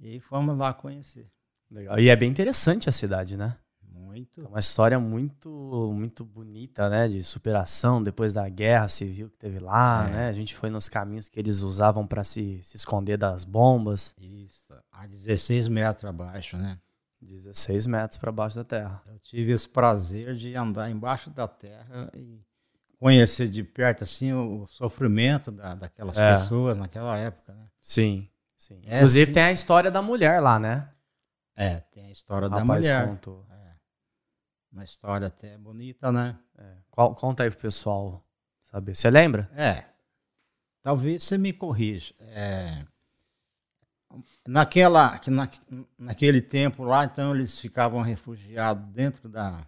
E 0.00 0.18
fomos 0.18 0.58
lá 0.58 0.74
conhecer. 0.74 1.30
Legal. 1.70 1.98
E 1.98 2.08
é 2.08 2.16
bem 2.16 2.28
interessante 2.28 2.88
a 2.88 2.92
cidade, 2.92 3.36
né? 3.36 3.56
Muito. 4.12 4.42
É 4.42 4.46
uma 4.46 4.58
história 4.58 5.00
muito 5.00 5.48
muito 5.94 6.22
bonita, 6.22 6.90
né? 6.90 7.08
De 7.08 7.22
superação 7.22 8.02
depois 8.02 8.34
da 8.34 8.46
guerra 8.46 8.86
civil 8.86 9.30
que 9.30 9.38
teve 9.38 9.58
lá, 9.58 10.06
é. 10.06 10.12
né? 10.12 10.28
A 10.28 10.32
gente 10.32 10.54
foi 10.54 10.68
nos 10.68 10.86
caminhos 10.86 11.30
que 11.30 11.40
eles 11.40 11.62
usavam 11.62 12.06
para 12.06 12.22
se, 12.22 12.60
se 12.62 12.76
esconder 12.76 13.16
das 13.16 13.44
bombas. 13.44 14.14
Isso, 14.18 14.74
a 14.92 15.06
16 15.06 15.66
metros 15.68 16.04
abaixo, 16.04 16.58
né? 16.58 16.78
16 17.22 17.86
metros 17.86 18.18
para 18.18 18.30
baixo 18.30 18.56
da 18.56 18.64
terra. 18.64 19.02
Eu 19.06 19.18
tive 19.18 19.52
esse 19.52 19.68
prazer 19.68 20.34
de 20.34 20.54
andar 20.54 20.90
embaixo 20.90 21.30
da 21.30 21.48
terra 21.48 22.10
e 22.14 22.40
conhecer 22.98 23.48
de 23.48 23.64
perto 23.64 24.04
assim 24.04 24.32
o, 24.34 24.66
sofrimento 24.66 25.50
da, 25.50 25.74
daquelas 25.74 26.18
é. 26.18 26.32
pessoas 26.32 26.76
naquela 26.76 27.16
época, 27.16 27.54
né? 27.54 27.64
Sim, 27.80 28.28
sim. 28.58 28.82
É, 28.84 28.98
Inclusive 28.98 29.26
sim. 29.26 29.32
tem 29.32 29.42
a 29.44 29.52
história 29.52 29.90
da 29.90 30.02
mulher 30.02 30.40
lá, 30.40 30.58
né? 30.58 30.88
É, 31.56 31.80
tem 31.92 32.06
a 32.06 32.10
história 32.10 32.48
o 32.48 32.50
da 32.50 32.62
mulher. 32.62 33.08
Contou. 33.08 33.46
Uma 34.72 34.84
história 34.84 35.26
até 35.26 35.58
bonita, 35.58 36.10
né? 36.10 36.38
É. 36.56 36.76
Qual, 36.90 37.14
conta 37.14 37.42
aí 37.42 37.50
pro 37.50 37.58
pessoal 37.58 38.24
saber. 38.62 38.94
Você 38.94 39.10
lembra? 39.10 39.50
É. 39.54 39.84
Talvez 40.82 41.22
você 41.22 41.36
me 41.36 41.52
corrija. 41.52 42.14
É, 42.20 42.84
naquela, 44.46 45.20
na, 45.28 45.48
naquele 45.98 46.40
tempo 46.40 46.82
lá, 46.82 47.04
então 47.04 47.34
eles 47.34 47.58
ficavam 47.58 48.00
refugiados 48.00 48.84
dentro 48.92 49.28
da, 49.28 49.58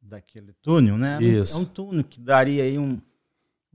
daquele 0.00 0.52
túnel, 0.54 0.96
né? 0.96 1.22
Isso. 1.22 1.58
É 1.58 1.60
um 1.60 1.64
túnel 1.64 2.04
que 2.04 2.20
daria 2.20 2.64
aí 2.64 2.78
um, 2.78 3.00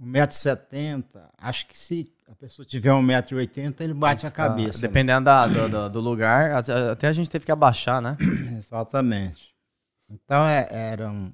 1,70m. 0.02 1.06
Acho 1.38 1.68
que 1.68 1.78
se 1.78 2.12
a 2.28 2.36
pessoa 2.36 2.66
tiver 2.66 2.90
1,80m, 2.90 3.82
ele 3.82 3.94
bate 3.94 4.26
a 4.26 4.32
cabeça. 4.32 4.82
Né? 4.82 4.88
Dependendo 4.88 5.20
né? 5.20 5.26
da, 5.26 5.68
do, 5.68 5.90
do, 5.90 6.00
lugar, 6.00 6.64
até 6.92 7.08
a 7.08 7.14
gente 7.14 7.30
teve 7.30 7.46
que 7.46 7.52
abaixar, 7.52 8.02
né? 8.02 8.18
Exatamente. 8.58 9.53
Então 10.10 10.46
é, 10.46 10.68
era 10.70 11.10
um, 11.10 11.34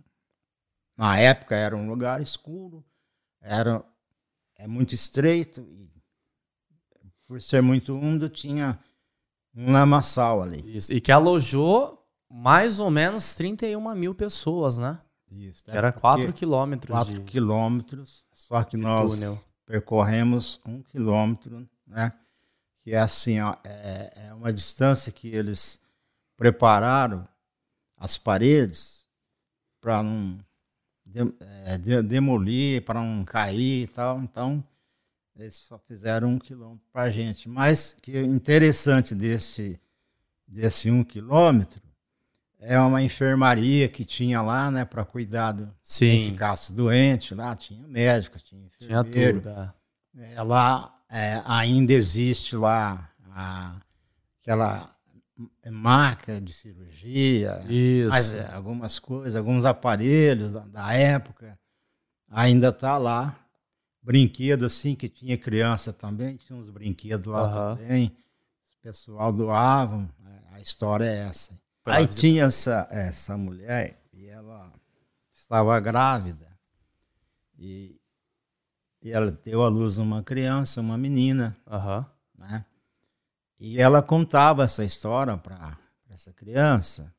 na 0.98 1.18
época 1.18 1.56
era 1.56 1.76
um 1.76 1.90
lugar 1.90 2.22
escuro, 2.22 2.86
era 3.42 3.84
é 4.56 4.68
muito 4.68 4.94
estreito 4.94 5.62
e 5.62 5.90
por 7.28 7.42
ser 7.42 7.62
muito 7.62 7.96
úmido 7.96 8.28
tinha 8.28 8.80
um 9.56 9.72
lamaçal 9.72 10.42
ali. 10.42 10.76
Isso. 10.76 10.92
E 10.92 11.00
que 11.00 11.12
alojou 11.12 12.04
mais 12.30 12.80
ou 12.80 12.90
menos 12.90 13.34
31 13.36 13.96
mil 13.96 14.14
pessoas, 14.14 14.78
né? 14.78 15.00
Isso. 15.32 15.64
Que 15.64 15.72
é 15.72 15.78
era 15.78 15.92
4 15.92 16.34
quilômetros. 16.34 16.92
4 16.92 17.14
de... 17.14 17.22
quilômetros, 17.22 18.26
só 18.34 18.64
que 18.64 18.76
nós 18.78 19.14
túnel. 19.14 19.40
percorremos 19.66 20.60
um 20.68 20.82
quilômetro, 20.82 21.70
né? 21.86 22.12
Que 22.80 22.94
é 22.94 23.00
assim, 23.00 23.40
ó, 23.40 23.56
é, 23.64 24.28
é 24.28 24.34
uma 24.34 24.52
distância 24.52 25.12
que 25.12 25.28
eles 25.28 25.82
prepararam 26.36 27.28
as 28.00 28.18
paredes 28.18 29.06
para 29.82 30.02
não 30.02 30.40
de, 31.06 31.20
é, 31.66 31.78
de, 31.78 32.02
demolir, 32.04 32.84
para 32.84 33.02
não 33.02 33.24
cair 33.26 33.84
e 33.84 33.88
tal. 33.88 34.20
Então, 34.22 34.64
eles 35.36 35.56
só 35.56 35.78
fizeram 35.80 36.30
um 36.30 36.40
quilômetro 36.40 36.86
para 36.92 37.04
a 37.04 37.12
gente. 37.12 37.50
Mas 37.50 37.98
que 38.02 38.18
interessante 38.20 39.16
desse, 39.16 39.80
desse 40.48 40.90
um 40.92 41.04
quilômetro 41.04 41.82
é 42.60 42.80
uma 42.80 43.02
enfermaria 43.02 43.88
que 43.88 44.04
tinha 44.04 44.42
lá, 44.42 44.70
né, 44.70 44.84
para 44.84 45.06
cuidar 45.06 45.54
do 45.54 45.74
quem 45.98 46.32
ficasse 46.32 46.74
doente 46.74 47.34
lá, 47.34 47.56
tinha 47.56 47.88
médico, 47.88 48.38
tinha 48.40 48.66
enfermeiro. 48.66 49.10
Tinha 49.10 49.34
tudo. 49.34 49.50
É. 49.50 50.34
É, 50.36 50.44
lá 50.44 50.94
é, 51.10 51.42
ainda 51.46 51.94
existe 51.94 52.56
lá 52.56 53.10
a, 53.32 53.80
aquela 54.42 54.94
maca 55.72 56.42
de 56.42 56.52
cirurgia, 56.52 57.64
Isso. 57.70 58.36
É, 58.36 58.54
algumas 58.54 59.00
coisas, 59.00 59.36
alguns 59.36 59.66
aparelhos 59.66 60.52
da, 60.52 60.60
da 60.62 60.94
época, 60.94 61.58
ainda 62.30 62.70
está 62.70 62.98
lá. 62.98 63.36
Brinquedo 64.02 64.66
assim, 64.66 64.96
que 64.96 65.10
tinha 65.10 65.38
criança 65.38 65.94
também, 65.94 66.38
tinha 66.38 66.58
uns 66.58 66.70
brinquedos 66.70 67.32
lá 67.32 67.44
uhum. 67.44 67.76
também. 67.76 68.08
O 68.08 68.82
pessoal 68.82 69.32
doavam, 69.32 70.10
é, 70.26 70.56
a 70.56 70.62
história 70.62 71.06
é 71.06 71.28
essa. 71.28 71.60
Aí 71.86 72.08
tinha 72.08 72.46
essa, 72.46 72.88
essa 72.92 73.38
mulher 73.38 74.00
e 74.14 74.28
ela 74.28 74.72
estava 75.32 75.80
grávida. 75.80 76.48
E, 77.58 78.00
e 79.02 79.12
ela 79.12 79.32
deu 79.32 79.64
à 79.64 79.68
luz 79.68 79.98
uma 79.98 80.24
criança, 80.24 80.82
uma 80.82 80.98
menina. 80.98 81.58
Uhum. 81.68 82.06
Né? 82.38 82.66
E 83.60 83.80
ela 83.80 84.02
contava 84.02 84.64
essa 84.64 84.84
história 84.84 85.36
para 85.36 85.78
essa 86.10 86.32
criança. 86.32 87.14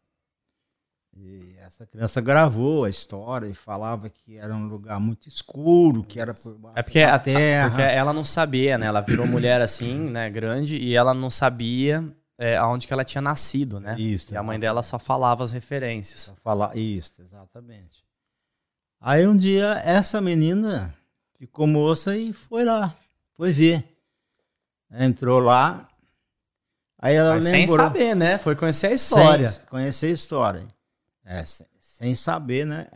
E 1.14 1.54
essa 1.58 1.86
criança 1.86 2.20
gravou 2.20 2.84
a 2.84 2.88
história 2.88 3.46
e 3.46 3.52
falava 3.52 4.08
que 4.08 4.38
era 4.38 4.54
um 4.54 4.66
lugar 4.66 4.98
muito 4.98 5.28
escuro, 5.28 6.02
que 6.02 6.18
era 6.18 6.32
por 6.32 6.54
baixo 6.56 6.78
é 6.78 6.82
porque 6.82 7.04
da 7.04 7.18
terra. 7.18 7.68
porque 7.68 7.82
ela 7.82 8.12
não 8.12 8.24
sabia, 8.24 8.78
né? 8.78 8.86
Ela 8.86 9.02
virou 9.02 9.26
mulher 9.26 9.60
assim, 9.60 9.98
né, 10.08 10.30
grande, 10.30 10.78
e 10.78 10.94
ela 10.94 11.12
não 11.12 11.28
sabia 11.28 12.04
é, 12.38 12.56
aonde 12.56 12.86
que 12.86 12.92
ela 12.92 13.04
tinha 13.04 13.20
nascido, 13.20 13.78
né? 13.78 13.96
Isso. 13.98 14.32
E 14.32 14.36
a 14.36 14.42
mãe 14.42 14.58
dela 14.58 14.82
só 14.82 14.98
falava 14.98 15.42
as 15.42 15.52
referências. 15.52 16.22
Só 16.22 16.34
fala 16.36 16.74
isso, 16.74 17.20
exatamente. 17.20 18.02
Aí 18.98 19.26
um 19.26 19.36
dia 19.36 19.82
essa 19.84 20.20
menina 20.22 20.94
ficou 21.38 21.66
moça 21.66 22.16
e 22.16 22.32
foi 22.32 22.64
lá, 22.64 22.96
foi 23.34 23.52
ver. 23.52 23.84
Entrou 24.90 25.38
lá, 25.38 25.86
Aí 27.00 27.14
ela 27.14 27.34
Mas 27.34 27.44
lembrou. 27.46 27.66
Sem 27.66 27.76
saber, 27.76 28.14
né? 28.14 28.38
Foi 28.38 28.54
conhecer 28.54 28.88
a 28.88 28.92
história. 28.92 29.48
Sem 29.48 29.66
conhecer 29.66 30.06
a 30.06 30.10
história. 30.10 30.64
É, 31.24 31.44
sem, 31.44 31.66
sem 31.80 32.14
saber, 32.14 32.66
né? 32.66 32.86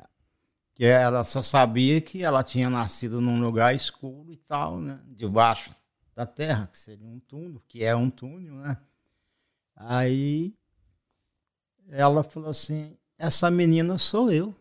Que 0.74 0.84
ela 0.84 1.24
só 1.24 1.40
sabia 1.40 2.00
que 2.00 2.22
ela 2.22 2.42
tinha 2.42 2.68
nascido 2.68 3.20
num 3.20 3.40
lugar 3.40 3.74
escuro 3.74 4.30
e 4.32 4.36
tal, 4.36 4.78
né? 4.78 5.00
Debaixo 5.06 5.74
da 6.14 6.26
terra, 6.26 6.68
que 6.70 6.78
seria 6.78 7.08
um 7.08 7.18
túnel, 7.18 7.62
que 7.66 7.82
é 7.82 7.96
um 7.96 8.10
túnel, 8.10 8.54
né? 8.56 8.76
Aí 9.74 10.54
ela 11.88 12.22
falou 12.22 12.50
assim: 12.50 12.96
essa 13.18 13.50
menina 13.50 13.96
sou 13.96 14.30
eu. 14.30 14.54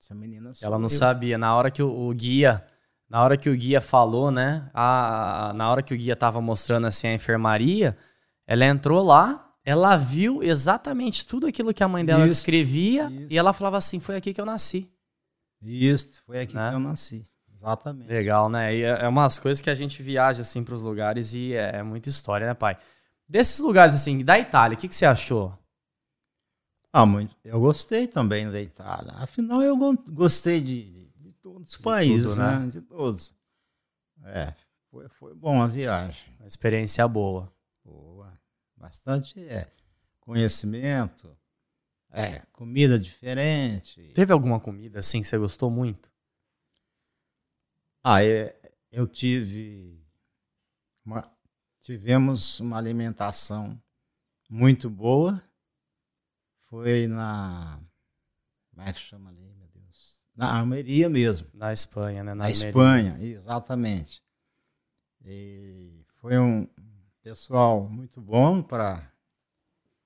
Essa 0.00 0.14
menina 0.14 0.52
sou 0.52 0.66
Ela 0.66 0.78
não 0.78 0.86
eu. 0.86 0.90
sabia. 0.90 1.38
Na 1.38 1.54
hora 1.54 1.70
que 1.70 1.82
o, 1.82 2.08
o, 2.08 2.14
guia, 2.14 2.66
na 3.10 3.24
hora 3.24 3.36
que 3.36 3.50
o 3.50 3.56
guia 3.56 3.80
falou, 3.80 4.30
né? 4.30 4.70
A, 4.72 5.52
na 5.56 5.68
hora 5.68 5.82
que 5.82 5.92
o 5.92 5.96
guia 5.98 6.14
tava 6.14 6.40
mostrando 6.40 6.86
assim 6.86 7.08
a 7.08 7.14
enfermaria, 7.14 7.98
ela 8.46 8.64
entrou 8.64 9.04
lá, 9.04 9.52
ela 9.64 9.96
viu 9.96 10.44
exatamente 10.44 11.26
tudo 11.26 11.48
aquilo 11.48 11.74
que 11.74 11.82
a 11.82 11.88
mãe 11.88 12.04
dela 12.04 12.20
isso, 12.20 12.30
descrevia 12.30 13.10
isso. 13.10 13.26
e 13.28 13.36
ela 13.36 13.52
falava 13.52 13.76
assim: 13.76 13.98
foi 13.98 14.16
aqui 14.16 14.32
que 14.32 14.40
eu 14.40 14.46
nasci. 14.46 14.88
Isso, 15.60 16.22
foi 16.24 16.40
aqui 16.40 16.54
né? 16.54 16.70
que 16.70 16.76
eu 16.76 16.80
nasci. 16.80 17.26
Exatamente. 17.52 18.08
Legal, 18.08 18.48
né? 18.48 18.74
E 18.74 18.82
é, 18.84 19.02
é 19.02 19.08
umas 19.08 19.40
coisas 19.40 19.60
que 19.60 19.68
a 19.68 19.74
gente 19.74 20.02
viaja 20.02 20.42
assim 20.42 20.62
para 20.62 20.74
os 20.74 20.82
lugares 20.82 21.34
e 21.34 21.52
é, 21.52 21.78
é, 21.78 21.82
muita 21.82 22.08
história, 22.08 22.46
né, 22.46 22.54
pai? 22.54 22.76
Desses 23.28 23.58
lugares 23.58 23.92
assim, 23.92 24.24
da 24.24 24.38
Itália, 24.38 24.76
o 24.76 24.80
que, 24.80 24.88
que 24.88 24.94
você 24.94 25.04
achou? 25.04 25.52
Ah, 26.92 27.04
muito. 27.04 27.36
Eu 27.44 27.60
gostei 27.60 28.06
também 28.06 28.50
da 28.50 28.60
Itália. 28.60 29.12
Afinal, 29.18 29.60
eu 29.62 29.76
gostei 30.08 30.60
de 30.60 30.99
todos 31.42 31.72
os 31.72 31.76
países, 31.76 32.32
tudo, 32.32 32.42
né? 32.42 32.58
né? 32.58 32.70
De 32.70 32.80
todos. 32.82 33.34
É, 34.24 34.54
foi, 34.90 35.08
foi 35.08 35.34
bom 35.34 35.60
a 35.62 35.66
viagem. 35.66 36.28
Uma 36.38 36.46
experiência 36.46 37.06
boa. 37.06 37.52
Boa. 37.84 38.38
Bastante 38.76 39.40
é, 39.40 39.70
conhecimento, 40.20 41.36
é, 42.10 42.40
comida 42.52 42.98
diferente. 42.98 44.12
Teve 44.14 44.32
alguma 44.32 44.58
comida 44.58 44.98
assim 44.98 45.20
que 45.20 45.28
você 45.28 45.38
gostou 45.38 45.70
muito? 45.70 46.10
Ah, 48.02 48.24
é, 48.24 48.58
eu 48.90 49.06
tive. 49.06 50.02
Uma, 51.04 51.30
tivemos 51.82 52.60
uma 52.60 52.78
alimentação 52.78 53.80
muito 54.48 54.88
boa. 54.88 55.42
Foi 56.68 57.06
na. 57.06 57.80
Como 58.70 58.82
é 58.82 58.92
que 58.92 59.00
chama 59.00 59.30
ali? 59.30 59.59
Na 60.34 60.58
Almeria 60.58 61.08
mesmo. 61.08 61.46
Na 61.52 61.72
Espanha, 61.72 62.24
né? 62.24 62.34
Na, 62.34 62.44
na 62.44 62.50
Espanha, 62.50 63.18
exatamente. 63.20 64.22
E 65.24 66.04
foi 66.20 66.38
um 66.38 66.66
pessoal 67.22 67.88
muito 67.88 68.20
bom 68.20 68.62
para 68.62 69.12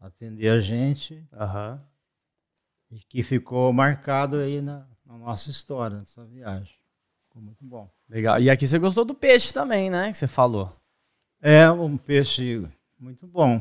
atender 0.00 0.48
a 0.48 0.60
gente. 0.60 1.26
Uhum 1.32 1.78
e 2.94 3.00
que 3.00 3.22
ficou 3.24 3.72
marcado 3.72 4.38
aí 4.38 4.60
na, 4.60 4.86
na 5.04 5.18
nossa 5.18 5.50
história, 5.50 5.98
nessa 5.98 6.24
viagem. 6.24 6.72
Ficou 7.24 7.42
muito 7.42 7.64
bom. 7.64 7.90
Legal. 8.08 8.40
E 8.40 8.48
aqui 8.48 8.68
você 8.68 8.78
gostou 8.78 9.04
do 9.04 9.14
peixe 9.14 9.52
também, 9.52 9.90
né? 9.90 10.12
Que 10.12 10.16
você 10.16 10.28
falou. 10.28 10.74
É, 11.42 11.68
um 11.68 11.96
peixe 11.96 12.62
muito 12.98 13.26
bom. 13.26 13.60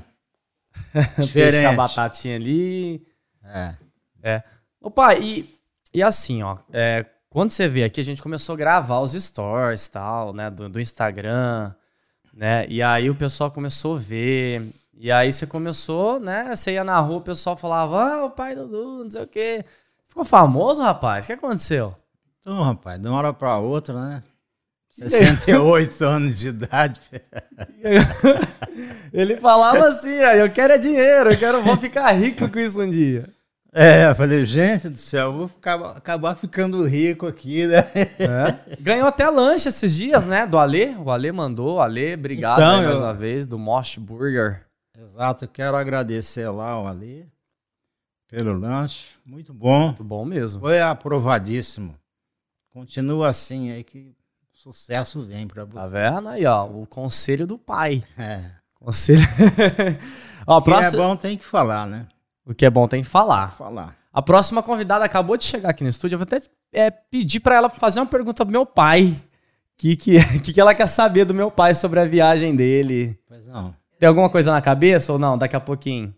Peixe 1.33 1.61
com 1.61 1.67
a 1.67 1.73
batatinha 1.73 2.35
ali. 2.35 3.05
É. 3.43 3.75
É. 4.23 4.43
Opa, 4.81 5.15
e, 5.15 5.47
e 5.93 6.01
assim, 6.01 6.43
ó, 6.43 6.57
é, 6.71 7.05
quando 7.29 7.51
você 7.51 7.67
vê 7.67 7.83
aqui, 7.83 8.01
a 8.01 8.03
gente 8.03 8.21
começou 8.21 8.53
a 8.53 8.57
gravar 8.57 8.99
os 8.99 9.13
stories 9.13 9.87
tal, 9.87 10.33
né, 10.33 10.49
do, 10.49 10.69
do 10.69 10.79
Instagram, 10.79 11.73
né, 12.33 12.65
e 12.67 12.81
aí 12.81 13.09
o 13.09 13.15
pessoal 13.15 13.51
começou 13.51 13.95
a 13.95 13.99
ver, 13.99 14.73
e 14.95 15.11
aí 15.11 15.31
você 15.31 15.47
começou, 15.47 16.19
né? 16.19 16.55
Você 16.55 16.73
ia 16.73 16.83
na 16.83 16.99
rua, 16.99 17.17
o 17.17 17.21
pessoal 17.21 17.57
falava, 17.57 18.01
ah, 18.01 18.25
o 18.25 18.29
pai 18.29 18.55
do 18.55 18.67
Dudu, 18.67 19.03
não 19.03 19.11
sei 19.11 19.23
o 19.23 19.27
quê. 19.27 19.65
Ficou 20.07 20.23
famoso, 20.23 20.83
rapaz? 20.83 21.25
O 21.25 21.27
que 21.27 21.33
aconteceu? 21.33 21.95
Então, 22.39 22.61
rapaz, 22.61 22.99
de 22.99 23.07
uma 23.07 23.17
hora 23.17 23.33
pra 23.33 23.57
outra, 23.57 23.99
né? 23.99 24.23
68 24.91 26.05
anos 26.05 26.39
de 26.39 26.49
idade. 26.49 27.01
Ele 29.11 29.37
falava 29.37 29.87
assim, 29.87 30.13
eu 30.13 30.49
quero 30.51 30.73
é 30.73 30.77
dinheiro, 30.77 31.31
eu 31.31 31.37
quero, 31.37 31.63
vou 31.63 31.77
ficar 31.77 32.11
rico 32.11 32.47
com 32.47 32.59
isso 32.59 32.81
um 32.81 32.89
dia. 32.89 33.27
É, 33.73 34.09
eu 34.09 34.15
falei, 34.15 34.45
gente 34.45 34.87
do 34.89 34.97
céu, 34.97 35.25
eu 35.25 35.33
vou 35.33 35.47
ficar, 35.47 35.75
acabar 35.97 36.35
ficando 36.35 36.85
rico 36.85 37.25
aqui, 37.25 37.65
né? 37.65 37.79
É. 38.19 38.75
Ganhou 38.79 39.07
até 39.07 39.27
lanche 39.29 39.67
esses 39.67 39.95
dias, 39.95 40.25
né? 40.25 40.45
Do 40.45 40.59
Alê. 40.59 40.95
O 40.95 41.09
Alê 41.09 41.31
mandou. 41.31 41.81
Alê, 41.81 42.13
obrigado 42.13 42.57
então, 42.57 42.83
mais 42.83 42.99
eu... 42.99 43.03
uma 43.03 43.13
vez, 43.13 43.47
do 43.47 43.57
Mosh 43.57 43.97
Burger. 43.97 44.63
Exato, 44.95 45.47
quero 45.47 45.75
agradecer 45.75 46.47
lá 46.49 46.79
o 46.79 46.87
Ali 46.87 47.27
pelo 48.33 48.57
lanche, 48.57 49.09
muito 49.23 49.53
bom. 49.53 49.87
Muito 49.87 50.03
bom 50.03 50.25
mesmo. 50.25 50.61
Foi 50.61 50.81
aprovadíssimo. 50.81 51.95
Continua 52.71 53.29
assim 53.29 53.71
aí 53.71 53.83
que 53.83 54.11
sucesso 54.51 55.23
vem 55.23 55.47
para 55.47 55.65
você. 55.65 55.79
Tá 55.79 55.87
vendo 55.87 56.29
aí, 56.29 56.43
ó, 56.45 56.65
o 56.65 56.87
conselho 56.87 57.45
do 57.45 57.59
pai. 57.59 58.03
É. 58.17 58.49
Conselho. 58.73 59.21
ó, 60.47 60.57
o 60.57 60.61
que 60.63 60.71
próxima... 60.71 61.03
é 61.03 61.07
bom 61.07 61.15
tem 61.15 61.37
que 61.37 61.45
falar, 61.45 61.85
né? 61.85 62.07
O 62.45 62.53
que 62.53 62.65
é 62.65 62.69
bom 62.69 62.87
tem 62.87 63.01
que 63.01 63.09
falar. 63.09 63.51
Falar. 63.51 63.95
A 64.11 64.21
próxima 64.21 64.61
convidada 64.61 65.03
acabou 65.03 65.37
de 65.37 65.43
chegar 65.43 65.69
aqui 65.69 65.83
no 65.83 65.89
estúdio. 65.89 66.15
Eu 66.15 66.19
vou 66.19 66.27
até 66.29 66.41
é, 66.71 66.91
pedir 66.91 67.39
para 67.39 67.55
ela 67.55 67.69
fazer 67.69 67.99
uma 67.99 68.05
pergunta 68.05 68.45
pro 68.45 68.51
meu 68.51 68.65
pai. 68.65 69.05
O 69.07 69.21
que, 69.77 69.95
que, 69.95 70.17
que, 70.41 70.53
que 70.53 70.61
ela 70.61 70.75
quer 70.75 70.85
saber 70.87 71.25
do 71.25 71.33
meu 71.33 71.49
pai 71.49 71.73
sobre 71.73 71.99
a 71.99 72.05
viagem 72.05 72.55
dele? 72.55 73.17
Pois 73.27 73.45
não. 73.45 73.75
Tem 73.97 74.07
alguma 74.07 74.29
coisa 74.29 74.51
na 74.51 74.61
cabeça 74.61 75.13
ou 75.13 75.19
não? 75.19 75.37
Daqui 75.37 75.55
a 75.55 75.59
pouquinho. 75.59 76.13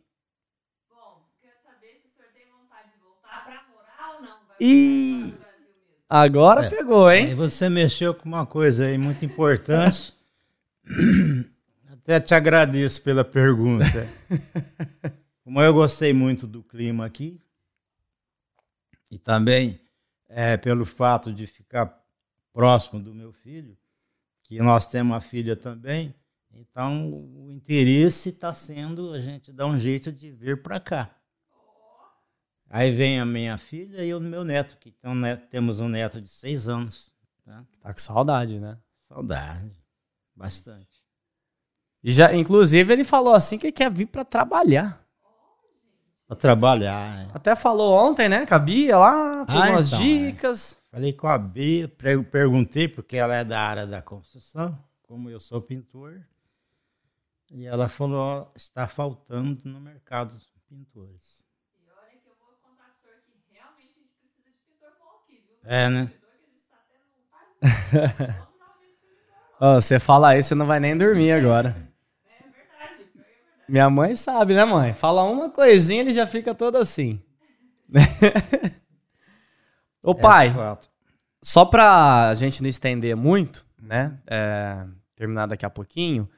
Bom, 0.90 1.22
quero 1.40 1.54
saber 1.64 2.02
se 2.02 2.08
o 2.08 2.12
senhor 2.16 2.30
tem 2.34 2.46
vontade 2.52 2.90
de 2.92 3.00
voltar 3.00 3.46
pra 3.46 3.64
morar 3.72 4.16
ou 4.16 4.22
não. 4.22 4.48
Vai 4.48 4.58
e... 4.60 5.34
Agora 6.10 6.66
é, 6.66 6.70
pegou, 6.70 7.12
hein? 7.12 7.28
Aí 7.28 7.36
você 7.36 7.70
mexeu 7.70 8.14
com 8.14 8.28
uma 8.28 8.46
coisa 8.46 8.86
aí 8.86 8.98
muito 8.98 9.24
importante. 9.24 10.14
Até 11.92 12.20
te 12.20 12.36
agradeço 12.36 13.02
pela 13.02 13.24
pergunta. 13.24 14.08
Como 15.46 15.62
eu 15.62 15.72
gostei 15.72 16.12
muito 16.12 16.48
do 16.48 16.64
clima 16.64 17.06
aqui, 17.06 17.40
e 19.12 19.20
também 19.20 19.80
é, 20.28 20.58
pelo 20.58 20.88
fato 20.88 21.32
de 21.32 21.46
ficar 21.46 22.04
próximo 22.52 23.00
do 23.00 23.14
meu 23.14 23.32
filho, 23.32 23.78
que 24.42 24.58
nós 24.58 24.88
temos 24.88 25.14
uma 25.14 25.22
filha 25.22 25.56
também, 25.56 26.16
então, 26.52 27.14
o 27.14 27.52
interesse 27.52 28.30
está 28.30 28.52
sendo 28.54 29.14
a 29.14 29.22
gente 29.22 29.54
dar 29.54 29.68
um 29.68 29.80
jeito 29.80 30.12
de 30.12 30.32
vir 30.32 30.64
para 30.64 30.80
cá. 30.80 31.16
Aí 32.68 32.92
vem 32.92 33.20
a 33.20 33.26
minha 33.26 33.56
filha 33.60 34.04
e 34.04 34.16
o 34.16 34.20
meu 34.20 34.44
neto, 34.44 34.78
que 34.78 34.90
então, 34.90 35.14
temos 35.52 35.80
um 35.80 35.88
neto 35.88 36.20
de 36.20 36.30
seis 36.30 36.68
anos. 36.68 37.14
Tá? 37.44 37.64
tá 37.84 37.94
com 37.94 38.00
saudade, 38.00 38.60
né? 38.60 38.80
Saudade, 38.98 39.80
bastante. 40.36 41.04
E 42.04 42.12
já, 42.12 42.34
inclusive, 42.34 42.92
ele 42.92 43.04
falou 43.04 43.36
assim 43.36 43.60
que 43.60 43.72
quer 43.72 43.92
vir 43.92 44.08
para 44.08 44.26
trabalhar. 44.26 45.05
Para 46.28 46.36
trabalhar. 46.36 47.28
É. 47.28 47.32
Até 47.34 47.56
falou 47.56 47.94
ontem, 47.94 48.28
né? 48.28 48.46
Cabia 48.46 48.98
lá, 48.98 49.46
com 49.46 49.52
ah, 49.52 49.70
umas 49.70 49.94
então, 49.94 50.00
é. 50.00 50.04
dicas. 50.04 50.82
É. 50.92 50.96
Falei 50.96 51.14
com 51.14 51.28
a 51.28 51.38
Bia, 51.38 51.88
perguntei, 52.32 52.88
porque 52.88 53.18
ela 53.18 53.36
é 53.36 53.44
da 53.44 53.60
área 53.60 53.86
da 53.86 54.02
construção, 54.02 54.78
como 55.04 55.30
eu 55.30 55.40
sou 55.40 55.62
pintor. 55.62 56.22
E 57.52 57.66
ela 57.66 57.88
falou: 57.88 58.52
está 58.56 58.88
faltando 58.88 59.62
no 59.66 59.80
mercado 59.80 60.34
pintores. 60.68 61.46
E 61.80 61.90
olha 61.90 62.20
que 62.20 62.28
eu 62.28 62.36
vou 62.40 62.58
contar 62.62 62.92
senhor 63.02 63.18
que 63.26 63.34
realmente 63.52 63.94
a 63.96 64.02
gente 64.02 64.18
precisa 64.20 64.50
de 64.50 64.58
pintor 64.66 64.90
bom 65.00 65.22
aqui, 65.24 65.42
viu? 65.46 65.58
É, 65.64 65.90
né? 65.90 66.12
oh, 69.60 69.76
você 69.80 70.00
fala 70.00 70.38
isso, 70.38 70.50
você 70.50 70.56
não 70.56 70.66
vai 70.66 70.80
nem 70.80 70.98
dormir 70.98 71.32
agora. 71.32 71.70
É 71.70 72.44
verdade, 72.44 73.04
é 73.04 73.18
verdade. 73.18 73.55
Minha 73.68 73.90
mãe 73.90 74.16
sabe, 74.16 74.54
né, 74.54 74.64
mãe? 74.64 74.94
Fala 74.94 75.24
uma 75.24 75.50
coisinha, 75.50 76.02
ele 76.02 76.14
já 76.14 76.28
fica 76.28 76.54
todo 76.54 76.78
assim. 76.78 77.20
Ô 80.04 80.12
é 80.12 80.16
pai, 80.16 80.54
só 81.42 81.66
pra 81.66 82.34
gente 82.36 82.62
não 82.62 82.70
estender 82.70 83.16
muito, 83.16 83.66
né? 83.82 84.20
É, 84.28 84.86
terminar 85.16 85.48
daqui 85.48 85.66
a 85.66 85.70
pouquinho. 85.70 86.30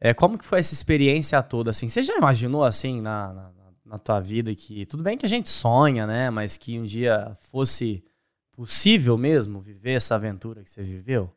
É, 0.00 0.12
como 0.12 0.36
que 0.36 0.44
foi 0.44 0.58
essa 0.58 0.74
experiência 0.74 1.42
toda, 1.42 1.70
assim? 1.70 1.88
Você 1.88 2.02
já 2.02 2.16
imaginou, 2.16 2.64
assim, 2.64 3.00
na, 3.00 3.32
na, 3.32 3.50
na, 3.86 3.98
tua 3.98 4.20
vida 4.20 4.54
que... 4.54 4.84
Tudo 4.86 5.02
bem 5.02 5.16
que 5.16 5.24
a 5.24 5.28
gente 5.28 5.48
sonha, 5.48 6.06
né? 6.06 6.28
Mas 6.30 6.56
que 6.56 6.78
um 6.78 6.84
dia 6.84 7.36
fosse 7.38 8.04
possível 8.52 9.16
mesmo 9.16 9.60
viver 9.60 9.92
essa 9.92 10.14
aventura 10.14 10.62
que 10.62 10.70
você 10.70 10.82
viveu? 10.82 11.32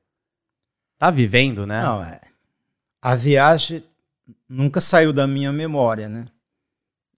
Tá 0.98 1.10
vivendo, 1.12 1.66
né? 1.66 1.82
Não, 1.82 2.04
é... 2.04 2.20
A 3.02 3.16
viagem 3.16 3.84
nunca 4.48 4.82
saiu 4.82 5.12
da 5.12 5.28
minha 5.28 5.52
memória, 5.52 6.08
né? 6.08 6.28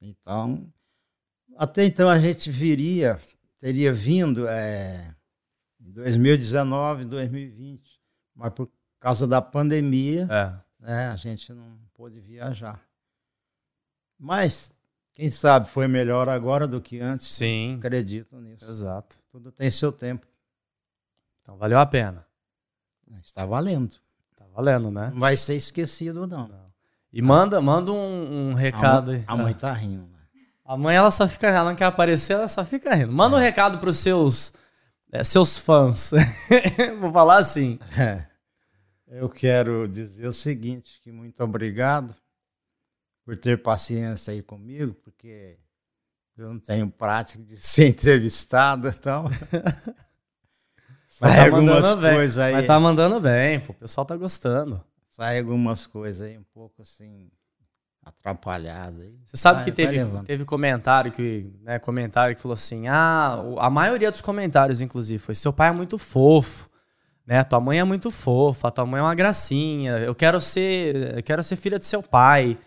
Então... 0.02 0.72
Até 1.58 1.84
então 1.84 2.10
a 2.10 2.18
gente 2.18 2.50
viria, 2.50 3.20
teria 3.58 3.92
vindo 3.92 4.48
é, 4.48 5.14
em 5.82 5.92
2019, 5.92 7.04
2020, 7.04 8.00
mas 8.34 8.54
por 8.54 8.72
causa 9.00 9.28
da 9.28 9.42
pandemia... 9.42 10.28
É 10.32 10.70
né? 10.80 11.10
A 11.10 11.16
gente 11.18 11.54
não 11.54 11.78
pôde 11.94 12.20
viajar. 12.20 12.82
Mas, 14.18 14.72
quem 15.14 15.30
sabe, 15.30 15.70
foi 15.70 15.88
melhor 15.88 16.30
agora 16.30 16.68
do 16.68 16.82
que 16.82 17.00
antes. 17.00 17.28
Sim. 17.28 17.76
Acredito 17.78 18.40
nisso. 18.40 18.70
Exato. 18.70 19.18
Tudo 19.30 19.52
tem 19.52 19.70
seu 19.70 19.92
tempo. 19.92 20.26
Então 21.42 21.58
valeu 21.58 21.80
a 21.80 21.86
pena. 21.86 22.26
Está 23.22 23.46
valendo. 23.46 23.96
Está 24.32 24.46
valendo, 24.48 24.92
né? 24.92 25.10
Não 25.12 25.20
vai 25.20 25.36
ser 25.36 25.56
esquecido, 25.56 26.28
não. 26.28 26.48
não. 26.48 26.69
E 27.12 27.22
manda, 27.22 27.60
manda 27.60 27.92
um, 27.92 28.50
um 28.50 28.54
recado 28.54 29.12
aí. 29.12 29.24
A 29.26 29.36
mãe 29.36 29.54
tá 29.54 29.74
rindo. 29.74 30.04
Né? 30.04 30.20
A 30.64 30.78
mãe, 30.78 30.96
ela 30.96 31.10
só 31.10 31.28
fica 31.28 31.48
ela 31.48 31.70
não 31.70 31.76
quer 31.76 31.86
aparecer, 31.86 32.34
ela 32.34 32.48
só 32.48 32.64
fica 32.64 32.94
rindo. 32.94 33.12
Manda 33.12 33.36
um 33.36 33.40
é. 33.40 33.44
recado 33.44 33.80
pros 33.80 33.98
seus, 33.98 34.54
é, 35.12 35.24
seus 35.24 35.58
fãs. 35.58 36.12
Vou 37.02 37.12
falar 37.12 37.38
assim. 37.38 37.80
É. 37.98 38.26
Eu 39.08 39.28
quero 39.28 39.88
dizer 39.88 40.28
o 40.28 40.34
seguinte, 40.34 41.00
que 41.02 41.12
muito 41.12 41.44
obrigado 41.44 42.14
por 43.26 43.36
ter 43.36 43.60
paciência 43.62 44.32
aí 44.32 44.44
comigo, 44.44 44.94
porque 45.04 45.58
eu 46.38 46.50
não 46.50 46.60
tenho 46.60 46.90
prática 46.92 47.44
de 47.44 47.58
ser 47.62 47.88
entrevistado, 47.88 48.88
então... 48.88 49.26
Sai 51.08 51.36
tá 51.36 51.46
algumas 51.46 51.96
coisas 51.96 52.38
aí. 52.38 52.54
Mas 52.54 52.68
tá 52.68 52.80
mandando 52.80 53.20
bem, 53.20 53.60
pô, 53.60 53.74
o 53.74 53.76
pessoal 53.76 54.06
tá 54.06 54.16
gostando. 54.16 54.82
Sai 55.20 55.38
algumas 55.38 55.86
coisas 55.86 56.26
aí 56.26 56.38
um 56.38 56.46
pouco 56.54 56.82
assim 56.82 57.30
atrapalhada 58.02 59.02
aí. 59.02 59.20
Você 59.26 59.36
sabe 59.36 59.58
vai, 59.58 59.66
que 59.66 59.72
teve, 59.74 60.00
teve 60.24 60.46
comentário 60.46 61.12
que, 61.12 61.52
né, 61.62 61.78
comentário 61.78 62.34
que 62.34 62.42
falou 62.42 62.54
assim: 62.54 62.88
"Ah, 62.88 63.38
a 63.58 63.70
maioria 63.70 64.10
dos 64.10 64.22
comentários 64.22 64.80
inclusive 64.80 65.22
foi 65.22 65.36
seu 65.36 65.52
pai 65.52 65.68
é 65.68 65.72
muito 65.74 65.98
fofo, 65.98 66.70
né? 67.28 67.44
Tua 67.44 67.60
mãe 67.60 67.82
é 67.82 67.84
muito 67.84 68.10
fofa, 68.10 68.72
tua 68.72 68.86
mãe 68.86 69.02
é 69.02 69.04
uma 69.04 69.14
gracinha. 69.14 69.98
Eu 69.98 70.16
quero 70.16 70.40
ser, 70.40 71.18
eu 71.18 71.24
quero 71.24 71.44
ser 71.44 71.58
filha 71.58 71.78
de 71.78 71.86
seu 71.86 72.02
pai". 72.02 72.58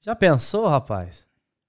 Já 0.00 0.16
pensou, 0.16 0.66
rapaz? 0.66 1.28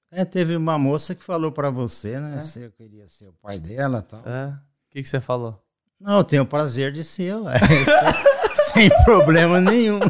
É, 0.09 0.23
teve 0.23 0.55
uma 0.55 0.79
moça 0.79 1.13
que 1.13 1.23
falou 1.23 1.51
para 1.51 1.69
você, 1.69 2.17
né, 2.17 2.37
é? 2.37 2.39
se 2.39 2.61
eu 2.61 2.71
queria 2.71 3.09
ser 3.09 3.27
o 3.27 3.33
pai 3.33 3.59
dela, 3.59 4.01
tal. 4.01 4.21
É. 4.25 4.47
O 4.47 4.91
que 4.91 5.03
que 5.03 5.09
você 5.09 5.19
falou? 5.19 5.61
Não, 5.99 6.19
eu 6.19 6.23
tenho 6.23 6.43
o 6.43 6.47
prazer 6.47 6.93
de 6.93 7.03
ser, 7.03 7.35
sem 8.79 8.89
problema 9.03 9.59
nenhum. 9.59 9.99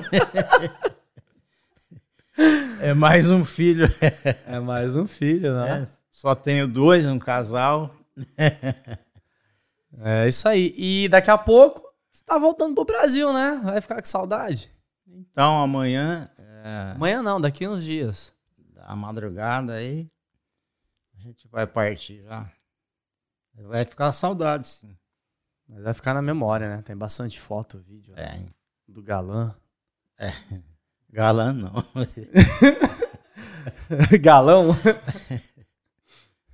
É 2.81 2.93
mais 2.93 3.29
um 3.29 3.43
filho. 3.43 3.85
É 4.47 4.61
mais 4.61 4.95
um 4.95 5.05
filho, 5.05 5.53
né? 5.53 5.81
É, 5.81 5.87
só 6.09 6.33
tenho 6.33 6.69
dois, 6.69 7.05
um 7.05 7.19
casal. 7.19 7.93
É 9.97 10.25
isso 10.25 10.47
aí. 10.47 10.73
E 10.77 11.09
daqui 11.09 11.29
a 11.29 11.37
pouco 11.37 11.83
você 12.09 12.23
tá 12.23 12.37
voltando 12.37 12.73
pro 12.73 12.85
Brasil, 12.85 13.33
né? 13.33 13.59
Vai 13.61 13.81
ficar 13.81 13.97
com 13.97 14.05
saudade. 14.05 14.71
Então, 15.05 15.61
amanhã. 15.61 16.31
É... 16.37 16.93
Amanhã 16.95 17.21
não, 17.21 17.41
daqui 17.41 17.67
uns 17.67 17.83
dias. 17.83 18.33
Da 18.73 18.95
madrugada 18.95 19.73
aí. 19.73 20.09
A 21.17 21.19
gente 21.19 21.45
vai 21.49 21.67
partir 21.67 22.23
já. 22.23 22.49
Vai 23.53 23.83
ficar 23.83 24.13
saudade, 24.13 24.65
sim. 24.65 24.95
Mas 25.67 25.83
vai 25.83 25.93
ficar 25.93 26.13
na 26.13 26.21
memória, 26.21 26.77
né? 26.77 26.81
Tem 26.83 26.95
bastante 26.95 27.37
foto, 27.37 27.79
vídeo. 27.79 28.13
É. 28.15 28.37
Né? 28.37 28.45
Do 28.89 29.03
galã. 29.03 29.53
É. 30.19 30.33
Galã 31.11 31.53
não. 31.53 31.73
Galão? 34.21 34.67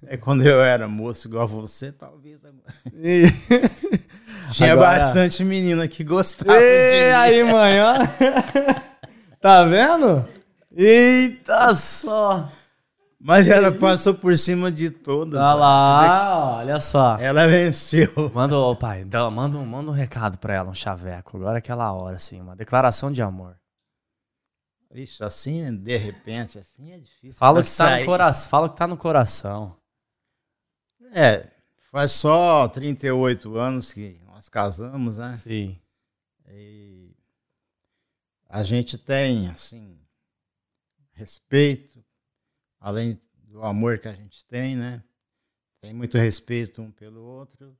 É 0.07 0.17
quando 0.17 0.45
eu 0.45 0.61
era 0.61 0.87
moço 0.87 1.27
igual 1.27 1.47
você, 1.47 1.91
talvez 1.91 2.37
agora. 2.45 2.71
Tinha 4.51 4.73
agora... 4.73 4.91
bastante 4.91 5.43
menina 5.43 5.87
que 5.87 6.03
gostava 6.03 6.61
e 6.61 6.89
de 6.91 6.95
mim. 6.95 7.11
aí, 7.11 7.43
mãe, 7.43 7.81
ó. 7.81 7.95
tá 9.41 9.63
vendo? 9.63 10.23
Eita 10.71 11.73
só. 11.73 12.47
Mas 13.27 13.47
ela 13.47 13.71
passou 13.71 14.13
por 14.13 14.37
cima 14.37 14.71
de 14.71 14.91
todas. 14.91 15.39
Olha 15.39 15.53
lá, 15.55 16.57
olha 16.57 16.79
só. 16.79 17.17
Ela 17.17 17.47
venceu. 17.47 18.07
Manda, 18.31 18.55
oh, 18.55 18.75
pai, 18.75 19.01
então, 19.01 19.31
manda, 19.31 19.57
manda 19.57 19.89
um 19.89 19.93
recado 19.95 20.37
pra 20.37 20.53
ela, 20.53 20.69
um 20.69 20.75
chaveco. 20.75 21.35
Agora 21.37 21.57
é 21.57 21.59
aquela 21.59 21.91
hora, 21.91 22.17
assim, 22.17 22.39
uma 22.39 22.55
declaração 22.55 23.11
de 23.11 23.23
amor. 23.23 23.59
Vixe, 24.91 25.23
assim, 25.23 25.75
de 25.75 25.97
repente, 25.97 26.59
assim 26.59 26.91
é 26.91 26.99
difícil. 26.99 27.39
Fala 27.39 27.63
que, 27.63 27.75
tá 27.75 27.97
no 27.97 28.05
coração, 28.05 28.49
fala 28.51 28.69
que 28.69 28.77
tá 28.77 28.87
no 28.87 28.95
coração. 28.95 29.75
É, 31.11 31.49
faz 31.91 32.11
só 32.11 32.67
38 32.67 33.57
anos 33.57 33.91
que 33.91 34.21
nós 34.27 34.47
casamos, 34.47 35.17
né? 35.17 35.31
Sim. 35.31 35.81
E 36.47 37.09
a 38.47 38.61
gente 38.61 38.99
tem, 38.99 39.47
assim, 39.47 39.99
respeito, 41.13 41.94
além 42.85 43.19
do 43.47 43.63
amor 43.63 43.97
que 43.97 44.07
a 44.07 44.13
gente 44.13 44.45
tem, 44.45 44.75
né? 44.75 45.01
Tem 45.81 45.91
muito 45.91 46.19
respeito 46.19 46.83
um 46.83 46.91
pelo 46.91 47.19
outro, 47.19 47.75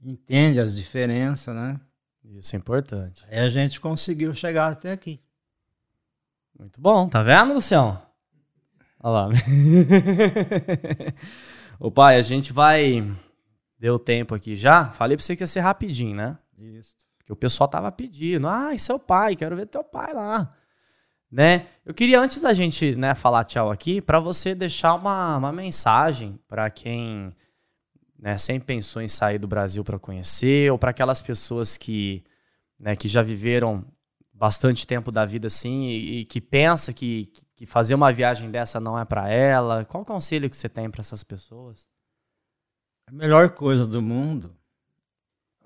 entende 0.00 0.60
as 0.60 0.76
diferenças, 0.76 1.52
né? 1.52 1.80
Isso 2.24 2.54
é 2.54 2.58
importante. 2.60 3.26
Aí 3.28 3.40
a 3.40 3.50
gente 3.50 3.80
conseguiu 3.80 4.32
chegar 4.32 4.70
até 4.70 4.92
aqui. 4.92 5.20
Muito 6.56 6.80
bom, 6.80 7.08
tá 7.08 7.24
vendo, 7.24 7.54
Lucião? 7.54 8.00
Olha 9.00 9.12
lá. 9.12 9.28
Ô 11.80 11.90
pai, 11.90 12.16
a 12.16 12.22
gente 12.22 12.52
vai. 12.52 13.04
Deu 13.80 13.98
tempo 13.98 14.32
aqui 14.32 14.54
já. 14.54 14.92
Falei 14.92 15.16
pra 15.16 15.24
você 15.24 15.34
que 15.34 15.42
ia 15.42 15.46
ser 15.46 15.60
rapidinho, 15.60 16.14
né? 16.14 16.38
Isso. 16.56 16.96
Porque 17.18 17.32
o 17.32 17.36
pessoal 17.36 17.66
tava 17.66 17.90
pedindo. 17.90 18.46
Ah, 18.46 18.76
seu 18.78 18.98
pai, 18.98 19.34
quero 19.34 19.56
ver 19.56 19.66
teu 19.66 19.82
pai 19.82 20.14
lá. 20.14 20.48
Né? 21.30 21.68
Eu 21.84 21.94
queria, 21.94 22.20
antes 22.20 22.40
da 22.40 22.52
gente 22.52 22.96
né, 22.96 23.14
falar 23.14 23.44
tchau 23.44 23.70
aqui, 23.70 24.00
para 24.00 24.18
você 24.18 24.54
deixar 24.54 24.94
uma, 24.94 25.36
uma 25.36 25.52
mensagem 25.52 26.40
para 26.48 26.68
quem 26.68 27.32
né, 28.18 28.36
sempre 28.36 28.66
pensou 28.66 29.00
em 29.00 29.08
sair 29.08 29.38
do 29.38 29.46
Brasil 29.46 29.84
para 29.84 29.98
conhecer, 29.98 30.70
ou 30.72 30.78
para 30.78 30.90
aquelas 30.90 31.22
pessoas 31.22 31.76
que, 31.76 32.24
né, 32.78 32.96
que 32.96 33.08
já 33.08 33.22
viveram 33.22 33.84
bastante 34.32 34.86
tempo 34.86 35.12
da 35.12 35.24
vida 35.24 35.46
assim 35.46 35.84
e, 35.84 36.20
e 36.20 36.24
que 36.24 36.40
pensa 36.40 36.92
que, 36.92 37.30
que 37.54 37.66
fazer 37.66 37.94
uma 37.94 38.12
viagem 38.12 38.50
dessa 38.50 38.80
não 38.80 38.98
é 38.98 39.04
para 39.04 39.28
ela? 39.28 39.84
Qual 39.84 40.04
conselho 40.04 40.48
que 40.50 40.56
você 40.56 40.68
tem 40.68 40.90
para 40.90 41.00
essas 41.00 41.22
pessoas? 41.22 41.88
A 43.06 43.12
melhor 43.12 43.50
coisa 43.50 43.86
do 43.86 44.00
mundo 44.00 44.56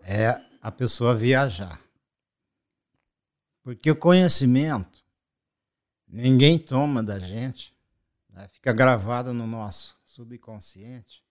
é 0.03 0.38
a 0.61 0.72
pessoa 0.72 1.14
viajar. 1.14 1.81
Porque 3.62 3.90
o 3.90 3.96
conhecimento 3.96 5.04
ninguém 6.14 6.59
toma 6.59 7.03
da 7.03 7.18
gente, 7.18 7.74
né? 8.31 8.46
fica 8.48 8.72
gravado 8.72 9.35
no 9.35 9.46
nosso 9.46 9.98
subconsciente. 10.07 11.24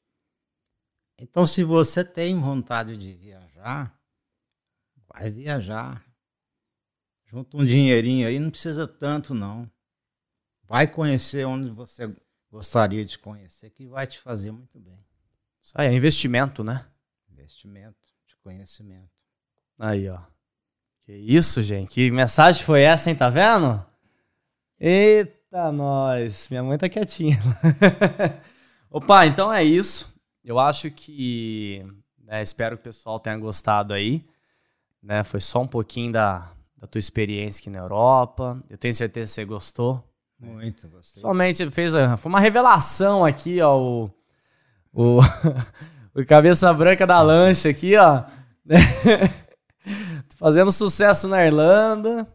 Então, 1.17 1.48
se 1.48 1.63
você 1.63 2.04
tem 2.04 2.39
vontade 2.39 2.98
de 2.98 3.13
viajar, 3.13 3.98
vai 5.08 5.32
viajar. 5.32 6.04
Junta 7.26 7.58
um 7.58 7.65
dinheirinho 7.65 8.28
aí, 8.28 8.38
não 8.39 8.50
precisa 8.50 8.88
tanto 8.88 9.34
não. 9.34 9.72
Vai 10.63 10.86
conhecer 10.86 11.46
onde 11.46 11.69
você 11.69 12.13
gostaria 12.52 13.06
de 13.06 13.17
conhecer, 13.17 13.69
que 13.69 13.88
vai 13.88 14.06
te 14.06 14.19
fazer 14.19 14.52
muito 14.52 14.80
bem. 14.80 15.00
Isso 15.62 15.74
aí 15.76 15.88
é 15.88 15.93
investimento, 15.93 16.63
né? 16.63 16.86
Investimento 17.32 18.12
de 18.28 18.36
conhecimento. 18.38 19.10
Aí, 19.80 20.10
ó. 20.10 20.19
Que 21.00 21.13
isso, 21.13 21.62
gente. 21.62 21.89
Que 21.89 22.12
mensagem 22.12 22.63
foi 22.63 22.82
essa, 22.82 23.10
hein? 23.10 23.15
Tá 23.15 23.30
vendo? 23.30 23.93
Eita, 24.80 25.72
nós. 25.72 26.50
Minha 26.50 26.64
mãe 26.64 26.78
tá 26.78 26.90
quietinha. 26.90 27.40
Opa, 28.90 29.26
então 29.26 29.52
é 29.52 29.64
isso. 29.64 30.14
Eu 30.44 30.60
acho 30.60 30.92
que. 30.92 31.86
Né, 32.24 32.42
espero 32.42 32.78
que 32.78 32.82
o 32.82 32.84
pessoal 32.84 33.20
tenha 33.20 33.38
gostado 33.38 33.94
aí. 33.94 34.26
Né, 35.02 35.24
foi 35.24 35.40
só 35.40 35.62
um 35.62 35.68
pouquinho 35.68 36.12
da, 36.12 36.52
da 36.78 36.88
tua 36.88 37.00
experiência 37.00 37.62
aqui 37.62 37.70
na 37.70 37.80
Europa. 37.80 38.62
Eu 38.70 38.78
tenho 38.78 38.94
certeza 38.94 39.30
que 39.30 39.34
você 39.34 39.46
gostou. 39.46 40.04
Muito, 40.40 40.90
gostei. 40.90 41.22
Somente 41.22 41.70
fez. 41.72 41.94
Foi 42.18 42.30
uma 42.30 42.40
revelação 42.40 43.24
aqui, 43.24 43.62
ó. 43.62 43.80
O, 43.80 44.12
o, 44.92 45.20
o 46.14 46.26
cabeça 46.26 46.74
branca 46.74 47.08
da 47.08 47.22
lancha 47.22 47.70
aqui, 47.70 47.96
ó. 47.96 48.24
Fazendo 50.38 50.72
sucesso 50.72 51.28
na 51.28 51.46
Irlanda, 51.46 52.28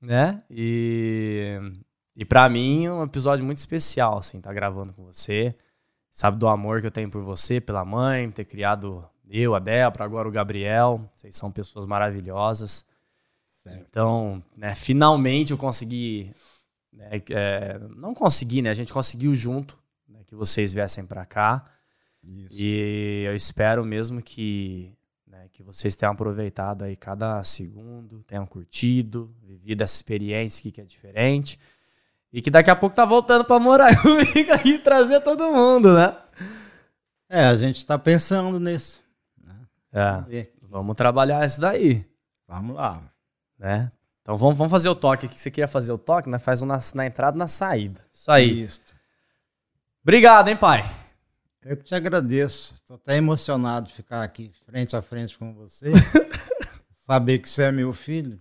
né? 0.00 0.40
E, 0.48 1.60
e 2.16 2.24
para 2.24 2.48
mim, 2.48 2.88
um 2.88 3.04
episódio 3.04 3.44
muito 3.44 3.58
especial, 3.58 4.16
assim, 4.16 4.40
tá 4.40 4.50
gravando 4.50 4.92
com 4.94 5.04
você. 5.04 5.54
Sabe 6.10 6.38
do 6.38 6.48
amor 6.48 6.80
que 6.80 6.86
eu 6.86 6.90
tenho 6.90 7.10
por 7.10 7.22
você, 7.22 7.60
pela 7.60 7.84
mãe, 7.84 8.30
ter 8.30 8.46
criado 8.46 9.04
eu, 9.28 9.54
a 9.54 9.58
Débora, 9.58 10.02
agora 10.02 10.26
o 10.26 10.32
Gabriel. 10.32 11.06
Vocês 11.12 11.36
são 11.36 11.52
pessoas 11.52 11.84
maravilhosas. 11.84 12.86
Certo. 13.62 13.84
Então, 13.86 14.42
né, 14.56 14.74
finalmente 14.74 15.52
eu 15.52 15.58
consegui. 15.58 16.32
Né, 16.90 17.22
é, 17.28 17.78
não 17.94 18.14
consegui, 18.14 18.62
né? 18.62 18.70
A 18.70 18.74
gente 18.74 18.94
conseguiu 18.94 19.34
junto 19.34 19.78
né, 20.08 20.20
que 20.24 20.34
vocês 20.34 20.72
viessem 20.72 21.04
para 21.04 21.26
cá. 21.26 21.64
Isso. 22.24 22.48
E 22.50 23.24
eu 23.26 23.34
espero 23.34 23.84
mesmo 23.84 24.22
que, 24.22 24.96
né, 25.26 25.48
que 25.52 25.62
vocês 25.62 25.94
tenham 25.94 26.12
aproveitado 26.12 26.82
aí 26.84 26.96
cada 26.96 27.42
segundo, 27.44 28.22
tenham 28.22 28.46
curtido, 28.46 29.34
vivido 29.42 29.82
essa 29.82 29.96
experiência 29.96 30.72
que 30.72 30.80
é 30.80 30.84
diferente. 30.84 31.58
E 32.32 32.42
que 32.42 32.50
daqui 32.50 32.70
a 32.70 32.76
pouco 32.76 32.94
tá 32.94 33.04
voltando 33.04 33.44
para 33.44 33.58
morar 33.58 33.96
comigo 34.02 34.52
e 34.64 34.78
trazer 34.78 35.20
todo 35.20 35.50
mundo, 35.50 35.94
né? 35.94 36.16
É, 37.28 37.46
a 37.46 37.56
gente 37.56 37.84
tá 37.84 37.98
pensando 37.98 38.60
nisso. 38.60 39.02
Né? 39.42 40.26
É, 40.30 40.48
vamos 40.62 40.96
trabalhar 40.96 41.44
isso 41.44 41.60
daí. 41.60 42.06
Vamos 42.46 42.76
lá 42.76 43.02
né? 43.58 43.90
Então 44.22 44.36
vamos, 44.36 44.58
vamos 44.58 44.70
fazer 44.70 44.88
o 44.88 44.94
toque 44.94 45.26
aqui. 45.26 45.38
Você 45.38 45.50
queria 45.50 45.68
fazer 45.68 45.92
o 45.92 45.98
toque, 45.98 46.28
né? 46.28 46.38
Faz 46.38 46.62
um 46.62 46.66
na, 46.66 46.78
na 46.94 47.06
entrada 47.06 47.36
e 47.36 47.38
na 47.38 47.46
saída. 47.46 48.00
Isso 48.12 48.30
aí. 48.30 48.62
Isso. 48.62 48.94
Obrigado, 50.02 50.48
hein, 50.48 50.56
pai? 50.56 50.88
Eu 51.64 51.76
que 51.76 51.84
te 51.84 51.94
agradeço. 51.94 52.74
Estou 52.74 52.96
até 52.96 53.16
emocionado 53.16 53.86
de 53.86 53.92
ficar 53.92 54.22
aqui 54.22 54.52
frente 54.64 54.94
a 54.94 55.02
frente 55.02 55.36
com 55.36 55.54
você. 55.54 55.92
Saber 57.06 57.38
que 57.38 57.48
você 57.48 57.64
é 57.64 57.72
meu 57.72 57.92
filho. 57.92 58.40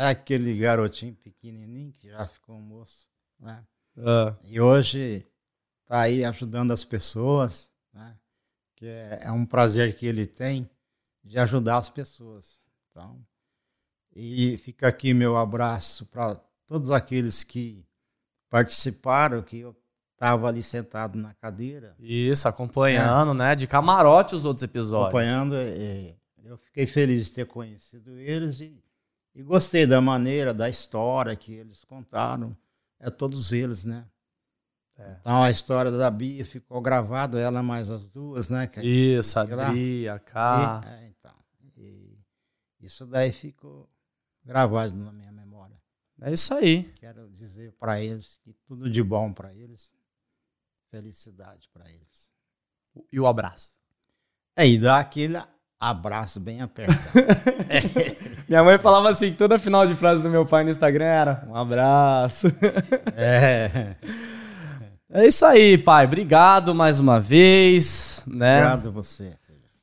É 0.00 0.06
aquele 0.06 0.56
garotinho 0.56 1.14
pequenininho 1.14 1.92
que 1.92 2.08
já 2.08 2.26
ficou 2.26 2.58
moço, 2.58 3.06
né? 3.38 3.62
Uh. 3.94 4.34
E 4.44 4.58
hoje 4.58 5.26
está 5.82 6.00
aí 6.00 6.24
ajudando 6.24 6.70
as 6.70 6.86
pessoas, 6.86 7.70
né? 7.92 8.16
Que 8.76 8.86
é, 8.86 9.20
é 9.24 9.30
um 9.30 9.44
prazer 9.44 9.94
que 9.94 10.06
ele 10.06 10.26
tem 10.26 10.70
de 11.22 11.38
ajudar 11.38 11.76
as 11.76 11.90
pessoas. 11.90 12.62
Então, 12.90 13.22
e 14.16 14.56
fica 14.56 14.88
aqui 14.88 15.12
meu 15.12 15.36
abraço 15.36 16.06
para 16.06 16.34
todos 16.66 16.90
aqueles 16.90 17.44
que 17.44 17.86
participaram, 18.48 19.42
que 19.42 19.58
eu 19.58 19.76
estava 20.14 20.48
ali 20.48 20.62
sentado 20.62 21.18
na 21.18 21.34
cadeira. 21.34 21.94
Isso, 21.98 22.48
acompanhando, 22.48 23.32
é. 23.32 23.34
né? 23.34 23.54
De 23.54 23.66
camarote 23.66 24.34
os 24.34 24.46
outros 24.46 24.64
episódios. 24.64 25.08
Acompanhando, 25.08 25.56
é, 25.56 26.16
eu 26.42 26.56
fiquei 26.56 26.86
feliz 26.86 27.26
de 27.26 27.32
ter 27.32 27.46
conhecido 27.46 28.16
eles 28.18 28.60
e, 28.60 28.82
e 29.34 29.42
gostei 29.42 29.86
da 29.86 30.00
maneira, 30.00 30.52
da 30.52 30.68
história 30.68 31.34
que 31.36 31.52
eles 31.52 31.84
contaram. 31.84 32.56
É 32.98 33.10
todos 33.10 33.52
eles, 33.52 33.84
né? 33.84 34.06
É. 34.98 35.16
Então 35.20 35.42
a 35.42 35.50
história 35.50 35.90
da 35.90 36.10
Bia 36.10 36.44
ficou 36.44 36.80
gravada, 36.80 37.40
ela 37.40 37.62
mais 37.62 37.90
as 37.90 38.08
duas, 38.08 38.50
né? 38.50 38.66
Que, 38.66 38.80
Isso, 38.82 39.38
a 39.38 39.44
Bia, 39.70 40.14
a 40.14 40.18
Cá. 40.18 40.80
E, 40.84 40.88
é, 40.88 41.08
então, 41.08 41.34
e 41.76 42.18
isso 42.80 43.06
daí 43.06 43.32
ficou 43.32 43.88
gravado 44.44 44.94
na 44.96 45.12
minha 45.12 45.32
memória. 45.32 45.80
É 46.20 46.32
isso 46.32 46.52
aí. 46.52 46.92
Quero 46.94 47.30
dizer 47.30 47.72
para 47.72 48.00
eles 48.00 48.38
que 48.44 48.52
tudo 48.66 48.90
de 48.90 49.02
bom 49.02 49.32
para 49.32 49.54
eles, 49.54 49.96
felicidade 50.90 51.68
para 51.72 51.88
eles. 51.90 52.30
E 53.10 53.18
o 53.18 53.26
abraço. 53.26 53.80
É, 54.54 54.66
e 54.66 54.78
dá 54.78 54.98
aquele 54.98 55.38
abraço 55.80 56.38
bem 56.38 56.60
apertado. 56.60 57.00
Minha 58.46 58.62
mãe 58.62 58.78
falava 58.78 59.08
assim, 59.08 59.32
toda 59.32 59.58
final 59.58 59.86
de 59.86 59.94
frase 59.94 60.22
do 60.22 60.28
meu 60.28 60.44
pai 60.44 60.62
no 60.62 60.70
Instagram 60.70 61.04
era 61.06 61.44
um 61.48 61.56
abraço. 61.56 62.48
é. 63.16 63.96
É 65.12 65.26
isso 65.26 65.44
aí, 65.44 65.78
pai. 65.78 66.04
Obrigado 66.04 66.74
mais 66.74 67.00
uma 67.00 67.18
vez. 67.18 68.22
Né? 68.26 68.58
Obrigado 68.58 68.88
a 68.88 68.90
você. 68.92 69.32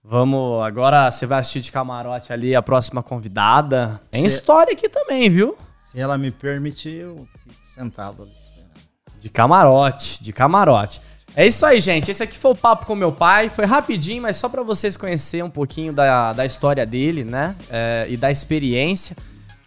Vamos, 0.01 0.61
agora 0.63 1.11
você 1.11 1.25
vai 1.25 1.39
assistir 1.39 1.59
de 1.59 1.71
camarote 1.71 2.31
ali 2.31 2.55
a 2.55 2.61
próxima 2.61 3.03
convidada. 3.03 3.99
Tem 4.09 4.21
se, 4.21 4.37
história 4.37 4.71
aqui 4.71 4.87
também, 4.87 5.29
viu? 5.29 5.57
Se 5.91 5.99
ela 5.99 6.17
me 6.17 6.31
permitir, 6.31 7.01
eu 7.01 7.27
fico 7.43 7.65
sentado 7.65 8.23
ali 8.23 8.31
esperando. 8.39 9.19
De 9.19 9.29
camarote, 9.29 10.23
de 10.23 10.31
camarote. 10.31 11.01
É 11.37 11.45
isso 11.45 11.63
aí, 11.67 11.79
gente. 11.79 12.09
Esse 12.09 12.23
aqui 12.23 12.35
foi 12.35 12.49
o 12.49 12.55
papo 12.55 12.87
com 12.87 12.95
meu 12.95 13.11
pai. 13.11 13.47
Foi 13.47 13.63
rapidinho, 13.63 14.23
mas 14.23 14.37
só 14.37 14.49
para 14.49 14.63
vocês 14.63 14.97
conhecerem 14.97 15.45
um 15.45 15.51
pouquinho 15.51 15.93
da, 15.93 16.33
da 16.33 16.43
história 16.43 16.83
dele, 16.83 17.23
né? 17.23 17.55
É, 17.69 18.07
e 18.09 18.17
da 18.17 18.31
experiência. 18.31 19.15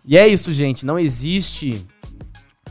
E 0.04 0.18
é 0.18 0.26
isso, 0.26 0.52
gente. 0.52 0.84
Não 0.84 0.98
existe 0.98 1.86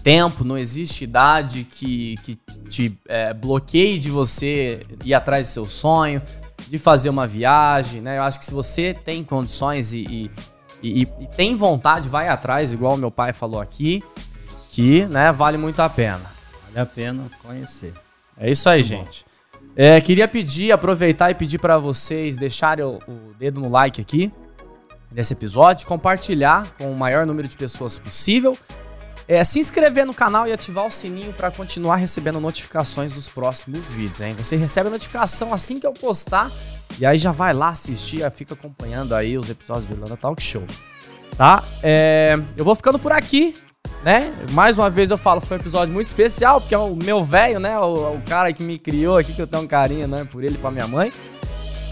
tempo, 0.04 0.44
não 0.44 0.58
existe 0.58 1.06
idade 1.06 1.64
que, 1.64 2.18
que 2.24 2.38
te 2.68 3.00
é, 3.08 3.34
bloqueie 3.34 3.98
de 3.98 4.10
você 4.10 4.86
ir 5.06 5.14
atrás 5.14 5.48
do 5.48 5.52
seu 5.52 5.66
sonho 5.66 6.22
de 6.68 6.78
fazer 6.78 7.10
uma 7.10 7.26
viagem, 7.26 8.02
né? 8.02 8.18
Eu 8.18 8.24
acho 8.24 8.38
que 8.38 8.46
se 8.46 8.54
você 8.54 8.94
tem 8.94 9.24
condições 9.24 9.94
e, 9.94 10.00
e, 10.04 10.32
e, 10.84 11.02
e 11.04 11.28
tem 11.38 11.56
vontade, 11.56 12.10
vai 12.10 12.28
atrás, 12.28 12.74
igual 12.74 12.98
meu 12.98 13.10
pai 13.10 13.32
falou 13.32 13.62
aqui, 13.62 14.04
que 14.70 15.06
né, 15.06 15.32
vale 15.32 15.58
muito 15.58 15.82
a 15.82 15.88
pena. 15.88 16.22
Vale 16.66 16.80
a 16.82 16.86
pena 16.86 17.32
conhecer. 17.42 17.94
É 18.40 18.50
isso 18.50 18.68
aí, 18.70 18.84
muito 18.84 18.88
gente. 18.88 19.26
É, 19.76 20.02
queria 20.02 20.28
pedir, 20.28 20.72
aproveitar 20.72 21.30
e 21.30 21.36
pedir 21.36 21.60
para 21.60 21.78
vocês 21.78 22.36
deixarem 22.36 22.84
o, 22.84 23.00
o 23.08 23.34
dedo 23.38 23.62
no 23.62 23.70
like 23.70 24.02
aqui 24.02 24.32
nesse 25.12 25.34
episódio, 25.34 25.88
compartilhar 25.88 26.68
com 26.78 26.92
o 26.92 26.96
maior 26.96 27.26
número 27.26 27.48
de 27.48 27.58
pessoas 27.58 27.98
possível 27.98 28.58
é, 29.30 29.44
se 29.44 29.60
inscrever 29.60 30.08
no 30.08 30.14
canal 30.14 30.48
e 30.48 30.52
ativar 30.52 30.88
o 30.88 30.90
sininho 30.90 31.32
para 31.32 31.52
continuar 31.52 31.98
recebendo 31.98 32.40
notificações 32.40 33.14
dos 33.14 33.30
próximos 33.30 33.86
vídeos, 33.86 34.22
hein? 34.22 34.34
Você 34.36 34.56
recebe 34.56 34.88
a 34.88 34.92
notificação 34.92 35.54
assim 35.54 35.80
que 35.80 35.86
eu 35.86 35.94
postar 35.94 36.52
e 36.98 37.06
aí 37.06 37.20
já 37.20 37.32
vai 37.32 37.54
lá 37.54 37.70
assistir, 37.70 38.28
fica 38.32 38.56
acompanhando 38.56 39.14
aí 39.14 39.38
os 39.38 39.48
episódios 39.48 39.86
de 39.86 39.94
Irlanda 39.94 40.18
Talk 40.18 40.42
Show, 40.42 40.66
tá? 41.38 41.64
É, 41.84 42.40
eu 42.58 42.66
vou 42.66 42.74
ficando 42.74 42.98
por 42.98 43.12
aqui, 43.12 43.54
né? 44.04 44.34
Mais 44.52 44.78
uma 44.78 44.90
vez 44.90 45.12
eu 45.12 45.18
falo, 45.18 45.42
foi 45.42 45.58
um 45.58 45.60
episódio 45.60 45.94
muito 45.94 46.08
especial, 46.08 46.62
porque 46.62 46.74
é 46.74 46.78
o 46.78 46.96
meu 46.96 47.24
velho, 47.24 47.60
né? 47.60 47.78
O, 47.80 48.16
o, 48.16 48.22
cara 48.22 48.52
que 48.54 48.64
me 48.64 48.78
criou 48.78 49.18
aqui, 49.18 49.34
que 49.34 49.42
eu 49.42 49.48
tenho 49.48 49.64
um 49.64 49.68
carinho, 49.68 50.08
né? 50.08 50.26
Por 50.30 50.44
ele 50.44 50.56
e 50.56 50.58
pra 50.58 50.72
minha 50.72 50.88
mãe. 50.88 51.12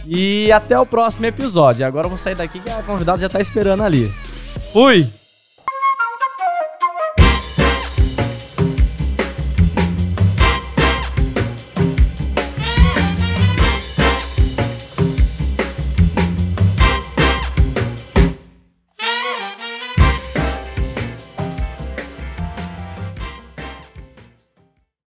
E 0.06 0.52
até 0.52 0.80
o 0.80 0.86
próximo 0.86 1.26
episódio. 1.26 1.86
Agora 1.86 2.06
eu 2.06 2.10
vou 2.10 2.18
sair 2.18 2.36
daqui 2.36 2.60
que 2.60 2.70
a 2.70 2.82
convidada 2.84 3.20
já 3.20 3.30
tá 3.30 3.42
esperando 3.42 3.84
ali. 3.84 4.12
Fui! 4.72 5.08